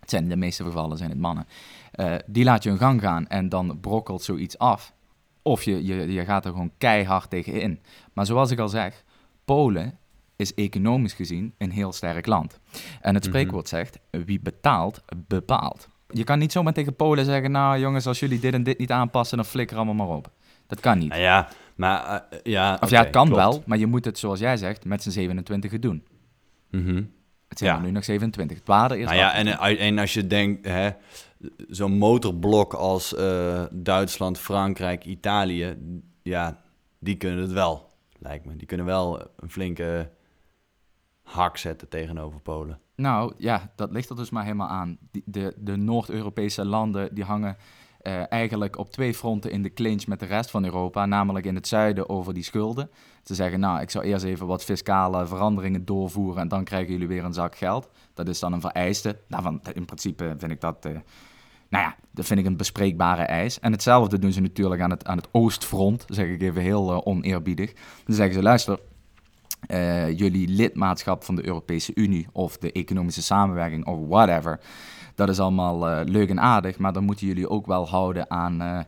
Het 0.00 0.10
zijn 0.10 0.22
in 0.22 0.28
de 0.28 0.36
meeste 0.36 0.64
gevallen 0.64 0.96
zijn 0.96 1.10
het 1.10 1.18
mannen. 1.18 1.46
Eh, 1.92 2.14
die 2.26 2.44
laat 2.44 2.62
je 2.62 2.68
hun 2.68 2.78
gang 2.78 3.00
gaan 3.00 3.26
en 3.26 3.48
dan 3.48 3.80
brokkelt 3.80 4.22
zoiets 4.22 4.58
af. 4.58 4.92
Of 5.42 5.62
je, 5.62 5.84
je, 5.86 6.12
je 6.12 6.24
gaat 6.24 6.44
er 6.44 6.50
gewoon 6.50 6.72
keihard 6.78 7.30
tegen 7.30 7.60
in. 7.60 7.80
Maar 8.12 8.26
zoals 8.26 8.50
ik 8.50 8.58
al 8.58 8.68
zeg, 8.68 9.04
Polen 9.44 9.98
is 10.36 10.54
economisch 10.54 11.12
gezien 11.12 11.54
een 11.58 11.70
heel 11.70 11.92
sterk 11.92 12.26
land. 12.26 12.60
En 13.00 13.14
het 13.14 13.22
Mhm. 13.22 13.32
spreekwoord 13.32 13.68
zegt, 13.68 13.98
wie 14.10 14.40
betaalt, 14.40 15.02
bepaalt. 15.26 15.88
Je 16.08 16.24
kan 16.24 16.38
niet 16.38 16.52
zomaar 16.52 16.72
tegen 16.72 16.96
Polen 16.96 17.24
zeggen, 17.24 17.50
nou 17.50 17.78
jongens, 17.78 18.06
als 18.06 18.20
jullie 18.20 18.40
dit 18.40 18.54
en 18.54 18.62
dit 18.62 18.78
niet 18.78 18.90
aanpassen, 18.90 19.36
dan 19.36 19.46
flikker 19.46 19.76
allemaal 19.76 19.94
maar 19.94 20.16
op. 20.16 20.30
Dat 20.66 20.80
kan 20.80 20.98
niet. 20.98 21.08
Nou 21.08 21.20
ja, 21.20 21.48
maar 21.74 22.04
eh, 22.30 22.38
ja... 22.42 22.78
Of 22.80 22.90
ja, 22.90 23.00
het 23.02 23.10
kan 23.10 23.26
klopt. 23.26 23.40
wel, 23.42 23.62
maar 23.66 23.78
je 23.78 23.86
moet 23.86 24.04
het, 24.04 24.18
zoals 24.18 24.38
jij 24.38 24.56
zegt, 24.56 24.84
met 24.84 25.02
z'n 25.02 25.10
27 25.10 25.78
doen. 25.78 26.04
Mhm. 26.70 27.02
Het 27.48 27.58
zijn 27.58 27.70
Ja. 27.70 27.76
er 27.76 27.82
nu 27.82 27.90
nog 27.90 28.04
27. 28.04 28.56
Het 28.58 28.66
waren 28.66 28.90
er 28.90 28.96
eerst 28.96 29.08
Nou 29.08 29.20
ja, 29.22 29.34
en, 29.34 29.78
en 29.78 29.98
als 29.98 30.14
je 30.14 30.26
denkt, 30.26 30.66
hè, 30.66 30.90
zo'n 31.68 31.98
motorblok 31.98 32.74
als 32.74 33.14
eh, 33.14 33.64
Duitsland, 33.70 34.38
Frankrijk, 34.38 35.04
Italië, 35.04 35.76
ja, 36.22 36.62
die 36.98 37.16
kunnen 37.16 37.40
het 37.40 37.52
wel, 37.52 37.88
lijkt 38.18 38.44
me. 38.44 38.56
Die 38.56 38.66
kunnen 38.66 38.86
wel 38.86 39.20
een 39.36 39.50
flinke 39.50 40.10
hak 41.22 41.56
zetten 41.56 41.88
tegenover 41.88 42.40
Polen. 42.40 42.80
Nou 42.96 43.32
ja, 43.38 43.72
dat 43.76 43.92
ligt 43.92 44.10
er 44.10 44.16
dus 44.16 44.30
maar 44.30 44.44
helemaal 44.44 44.68
aan. 44.68 44.98
De, 45.24 45.54
de 45.56 45.76
Noord-Europese 45.76 46.64
landen 46.64 47.14
die 47.14 47.24
hangen 47.24 47.56
eh, 48.02 48.32
eigenlijk 48.32 48.78
op 48.78 48.90
twee 48.90 49.14
fronten 49.14 49.50
in 49.50 49.62
de 49.62 49.72
clinch 49.72 50.06
met 50.06 50.20
de 50.20 50.26
rest 50.26 50.50
van 50.50 50.64
Europa. 50.64 51.06
Namelijk 51.06 51.46
in 51.46 51.54
het 51.54 51.68
zuiden 51.68 52.08
over 52.08 52.34
die 52.34 52.42
schulden. 52.42 52.90
Ze 53.22 53.34
zeggen, 53.34 53.60
nou, 53.60 53.80
ik 53.80 53.90
zou 53.90 54.04
eerst 54.04 54.24
even 54.24 54.46
wat 54.46 54.64
fiscale 54.64 55.26
veranderingen 55.26 55.84
doorvoeren 55.84 56.42
en 56.42 56.48
dan 56.48 56.64
krijgen 56.64 56.92
jullie 56.92 57.08
weer 57.08 57.24
een 57.24 57.32
zak 57.32 57.56
geld. 57.56 57.88
Dat 58.14 58.28
is 58.28 58.38
dan 58.38 58.52
een 58.52 58.60
vereiste. 58.60 59.20
Daarvan, 59.28 59.60
in 59.72 59.84
principe 59.84 60.34
vind 60.38 60.52
ik 60.52 60.60
dat, 60.60 60.84
eh, 60.84 60.92
nou 61.72 61.84
ja, 61.84 61.96
dat 62.10 62.24
vind 62.26 62.40
ik 62.40 62.46
een 62.46 62.56
bespreekbare 62.56 63.22
eis. 63.22 63.60
En 63.60 63.72
hetzelfde 63.72 64.18
doen 64.18 64.32
ze 64.32 64.40
natuurlijk 64.40 64.80
aan 64.80 64.90
het, 64.90 65.06
aan 65.06 65.16
het 65.16 65.28
oostfront, 65.32 66.04
zeg 66.08 66.26
ik 66.28 66.42
even 66.42 66.62
heel 66.62 66.92
eh, 66.92 67.00
oneerbiedig. 67.04 67.72
Dan 68.04 68.14
zeggen 68.14 68.34
ze, 68.34 68.42
luister, 68.42 68.78
eh, 69.66 70.18
jullie 70.18 70.48
lidmaatschap 70.48 71.24
van 71.24 71.34
de 71.34 71.46
Europese 71.46 71.92
Unie 71.94 72.26
of 72.32 72.58
de 72.58 72.72
economische 72.72 73.22
samenwerking 73.22 73.86
of 73.86 73.98
whatever. 74.08 74.60
Dat 75.14 75.28
is 75.28 75.40
allemaal 75.40 75.88
eh, 75.88 76.00
leuk 76.04 76.28
en 76.28 76.40
aardig, 76.40 76.78
maar 76.78 76.92
dan 76.92 77.04
moeten 77.04 77.26
jullie 77.26 77.48
ook 77.48 77.66
wel 77.66 77.88
houden 77.88 78.30
aan 78.30 78.60
eh, 78.60 78.78
eh, 78.78 78.84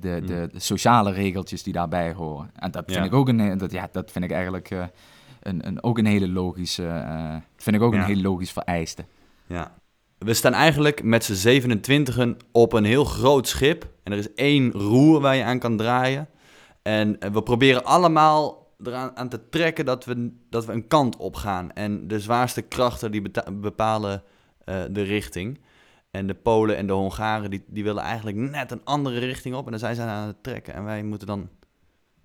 de, 0.00 0.20
de, 0.26 0.48
de 0.52 0.60
sociale 0.60 1.12
regeltjes 1.12 1.62
die 1.62 1.72
daarbij 1.72 2.12
horen. 2.12 2.50
En 2.54 2.70
dat 2.70 2.84
vind 2.86 2.98
Ja. 2.98 3.04
ik 3.04 3.12
ook 3.14 3.28
een, 3.28 3.58
dat, 3.58 3.72
ja, 3.72 3.88
dat 3.92 4.10
vind 4.10 4.24
ik 4.24 4.30
eigenlijk 4.30 4.70
een, 5.42 5.66
een, 5.66 5.82
ook 5.82 5.98
een 5.98 6.06
hele 6.06 6.28
logische, 6.28 6.86
eh, 6.86 7.36
vind 7.56 7.76
ik 7.76 7.82
ook 7.82 7.94
Ja. 7.94 7.98
een 8.00 8.06
heel 8.06 8.22
logisch 8.22 8.52
vereiste. 8.52 9.04
Ja. 9.46 9.72
We 10.24 10.34
staan 10.34 10.52
eigenlijk 10.52 11.02
met 11.02 11.24
z'n 11.24 11.34
27 11.34 12.34
op 12.52 12.72
een 12.72 12.84
heel 12.84 13.04
groot 13.04 13.48
schip. 13.48 13.88
En 14.02 14.12
er 14.12 14.18
is 14.18 14.34
één 14.34 14.72
roer 14.72 15.20
waar 15.20 15.36
je 15.36 15.44
aan 15.44 15.58
kan 15.58 15.76
draaien. 15.76 16.28
En 16.82 17.20
eh, 17.20 17.30
we 17.30 17.42
proberen 17.42 17.84
allemaal 17.84 18.72
eraan 18.82 19.16
aan 19.16 19.28
te 19.28 19.48
trekken 19.48 19.84
dat 19.84 20.04
we, 20.04 20.32
dat 20.50 20.64
we 20.64 20.72
een 20.72 20.86
kant 20.86 21.16
op 21.16 21.36
gaan. 21.36 21.72
En 21.72 22.08
de 22.08 22.20
zwaarste 22.20 22.62
krachten 22.62 23.10
die 23.10 23.22
bepalen 23.52 24.22
eh, 24.64 24.82
de 24.90 25.02
richting. 25.02 25.60
En 26.10 26.26
de 26.26 26.34
Polen 26.34 26.76
en 26.76 26.86
de 26.86 26.92
Hongaren 26.92 27.50
die, 27.50 27.64
die 27.66 27.84
willen 27.84 28.02
eigenlijk 28.02 28.36
net 28.36 28.70
een 28.70 28.84
andere 28.84 29.18
richting 29.18 29.54
op. 29.54 29.64
En 29.64 29.70
dan 29.70 29.80
zijn 29.80 29.94
ze 29.94 30.02
aan 30.02 30.26
het 30.26 30.42
trekken. 30.42 30.74
En 30.74 30.84
wij 30.84 31.02
moeten 31.02 31.26
dan 31.26 31.48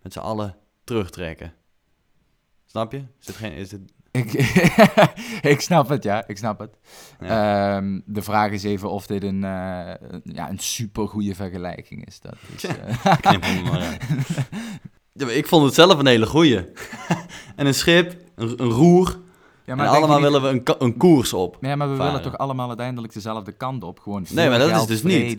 met 0.02 0.14
z'n 0.14 0.20
allen 0.20 0.56
terugtrekken. 0.84 1.54
Snap 2.66 2.92
je? 2.92 3.04
Is 3.20 3.28
het 3.28 3.36
geen... 3.36 3.52
Is 3.52 3.72
het, 3.72 3.94
Ik, 4.12 4.34
ik 5.54 5.62
snap 5.62 5.89
het, 5.89 6.04
ja, 6.04 6.24
ik 6.28 6.38
snap 6.38 6.60
het. 6.60 6.69
ja. 7.22 7.76
Ehm, 7.78 8.00
de 8.06 8.22
vraag 8.22 8.52
is 8.52 8.63
even 8.63 8.89
of 8.89 9.08
dit 9.08 9.24
een, 9.24 9.43
eh, 9.43 9.93
een- 10.10 10.22
ja, 10.24 10.50
een 10.50 10.60
supergoeie 10.60 11.36
vergelijking 11.36 12.06
is. 12.06 12.19
Dat 12.19 12.36
is 12.56 12.63
eh, 12.63 13.72
maar. 13.72 13.98
Ja, 15.13 15.26
maar 15.26 15.34
ik 15.36 15.48
vond 15.48 15.65
het 15.65 15.74
zelf 15.74 16.00
een 16.00 16.06
hele 16.08 16.26
goeie. 16.26 16.65
en 17.56 17.65
een 17.67 17.74
schip, 17.74 18.15
een, 18.36 18.54
een 18.62 18.69
roer. 18.69 19.08
ja, 19.65 19.72
en 19.72 19.78
denk 19.78 19.89
je 19.89 19.95
allemaal 19.95 20.19
niet- 20.19 20.26
willen 20.32 20.41
we 20.41 20.48
een, 20.48 20.76
een 20.80 20.98
koers 20.98 21.34
op. 21.34 21.58
Nee, 21.62 21.76
maar 21.76 21.89
we 21.89 21.95
varen. 21.95 22.12
willen 22.13 22.30
toch 22.32 22.38
allemaal 22.39 22.67
uiteindelijk 22.67 23.13
dezelfde 23.13 23.52
kant 23.52 23.84
op. 23.84 24.00
Gewoon 24.00 24.26
Nee, 24.30 24.50
maar 24.50 24.60
dat 24.60 24.69
is 24.82 24.86
dus 24.86 25.04
niet. 25.04 25.38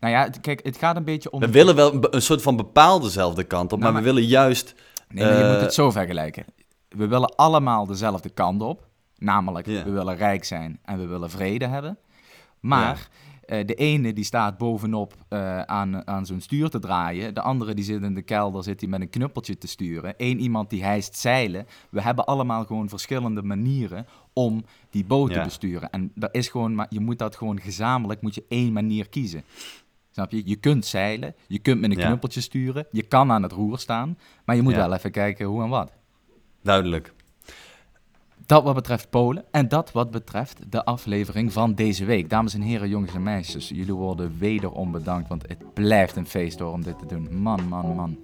Nou 0.00 0.12
ja, 0.12 0.28
kijk, 0.40 0.60
het 0.64 0.76
gaat 0.76 0.96
een 0.96 1.04
beetje 1.04 1.30
om... 1.30 1.40
We 1.40 1.50
willen 1.50 1.74
wel 1.74 2.06
een, 2.14 2.22
soort 2.22 2.42
van 2.42 2.56
bepaald 2.56 3.02
dezelfde 3.02 3.44
kant 3.44 3.72
op, 3.72 3.78
Nou, 3.78 3.82
maar, 3.82 3.92
maar- 3.92 4.02
we 4.02 4.08
willen 4.08 4.28
juist... 4.28 4.74
Nee, 5.08 5.24
maar 5.24 5.36
je 5.38 5.42
eh, 5.44 5.52
moet 5.52 5.60
het 5.60 5.74
zo 5.74 5.90
vergelijken. 5.90 6.44
We 6.88 7.06
willen 7.06 7.36
allemaal 7.36 7.86
dezelfde 7.86 8.28
kant 8.28 8.62
op. 8.62 8.86
Namelijk, 9.16 9.66
we 9.66 9.90
willen 9.90 10.16
rijk 10.16 10.44
zijn 10.44 10.78
en 10.84 10.98
we 10.98 11.06
willen 11.06 11.30
vrede 11.30 11.66
hebben. 11.66 11.98
Maar 12.60 13.08
eh, 13.48 13.66
de 13.66 13.74
ene 13.74 14.12
die 14.12 14.24
staat 14.24 14.58
bovenop 14.58 15.14
eh, 15.28 15.60
aan, 15.60 16.06
aan 16.06 16.26
zo'n 16.26 16.40
stuur 16.40 16.68
te 16.70 16.78
draaien. 16.78 17.34
De 17.34 17.40
andere 17.40 17.74
die 17.74 17.84
zit 17.84 18.02
in 18.02 18.14
de 18.14 18.22
kelder, 18.22 18.62
zit 18.62 18.80
hij 18.80 18.88
met 18.88 19.00
een 19.00 19.10
knuppeltje 19.10 19.58
te 19.58 19.66
sturen. 19.66 20.14
Eén 20.16 20.40
iemand 20.40 20.70
die 20.70 20.82
hijst 20.82 21.16
zeilen. 21.16 21.66
We 21.90 22.02
hebben 22.02 22.24
allemaal 22.26 22.64
gewoon 22.64 22.88
verschillende 22.88 23.42
manieren 23.42 24.06
om 24.32 24.64
die 24.90 25.04
boot 25.04 25.32
te 25.32 25.40
besturen. 25.40 25.90
En 25.90 26.12
dat 26.14 26.34
is 26.34 26.48
gewoon, 26.48 26.74
maar 26.74 26.86
je 26.88 27.00
moet 27.00 27.18
dat 27.18 27.36
gewoon 27.36 27.60
gezamenlijk, 27.60 28.22
moet 28.22 28.34
je 28.34 28.44
één 28.48 28.72
manier 28.72 29.08
kiezen. 29.08 29.42
Snap 30.10 30.30
je? 30.30 30.42
Je 30.44 30.56
kunt 30.56 30.86
zeilen, 30.86 31.34
je 31.46 31.58
kunt 31.58 31.80
met 31.80 31.90
een 31.90 31.96
knuppeltje 31.96 32.40
sturen, 32.40 32.86
je 32.90 33.02
kan 33.02 33.30
aan 33.30 33.42
het 33.42 33.52
roer 33.52 33.78
staan, 33.78 34.18
maar 34.44 34.56
je 34.56 34.62
moet 34.62 34.74
wel 34.74 34.94
even 34.94 35.10
kijken 35.10 35.46
hoe 35.46 35.62
en 35.62 35.68
wat. 35.68 35.92
Duidelijk. 36.68 37.12
Dat 38.46 38.62
wat 38.62 38.74
betreft 38.74 39.10
Polen 39.10 39.44
en 39.50 39.68
dat 39.68 39.92
wat 39.92 40.10
betreft 40.10 40.72
de 40.72 40.84
aflevering 40.84 41.52
van 41.52 41.74
deze 41.74 42.04
week. 42.04 42.30
Dames 42.30 42.54
en 42.54 42.60
heren, 42.60 42.88
jongens 42.88 43.14
en 43.14 43.22
meisjes, 43.22 43.68
jullie 43.68 43.94
worden 43.94 44.38
wederom 44.38 44.92
bedankt, 44.92 45.28
want 45.28 45.48
het 45.48 45.74
blijft 45.74 46.16
een 46.16 46.26
feest 46.26 46.58
hoor 46.58 46.72
om 46.72 46.82
dit 46.82 46.98
te 46.98 47.06
doen. 47.06 47.42
Man, 47.42 47.68
man, 47.68 47.94
man. 47.94 48.16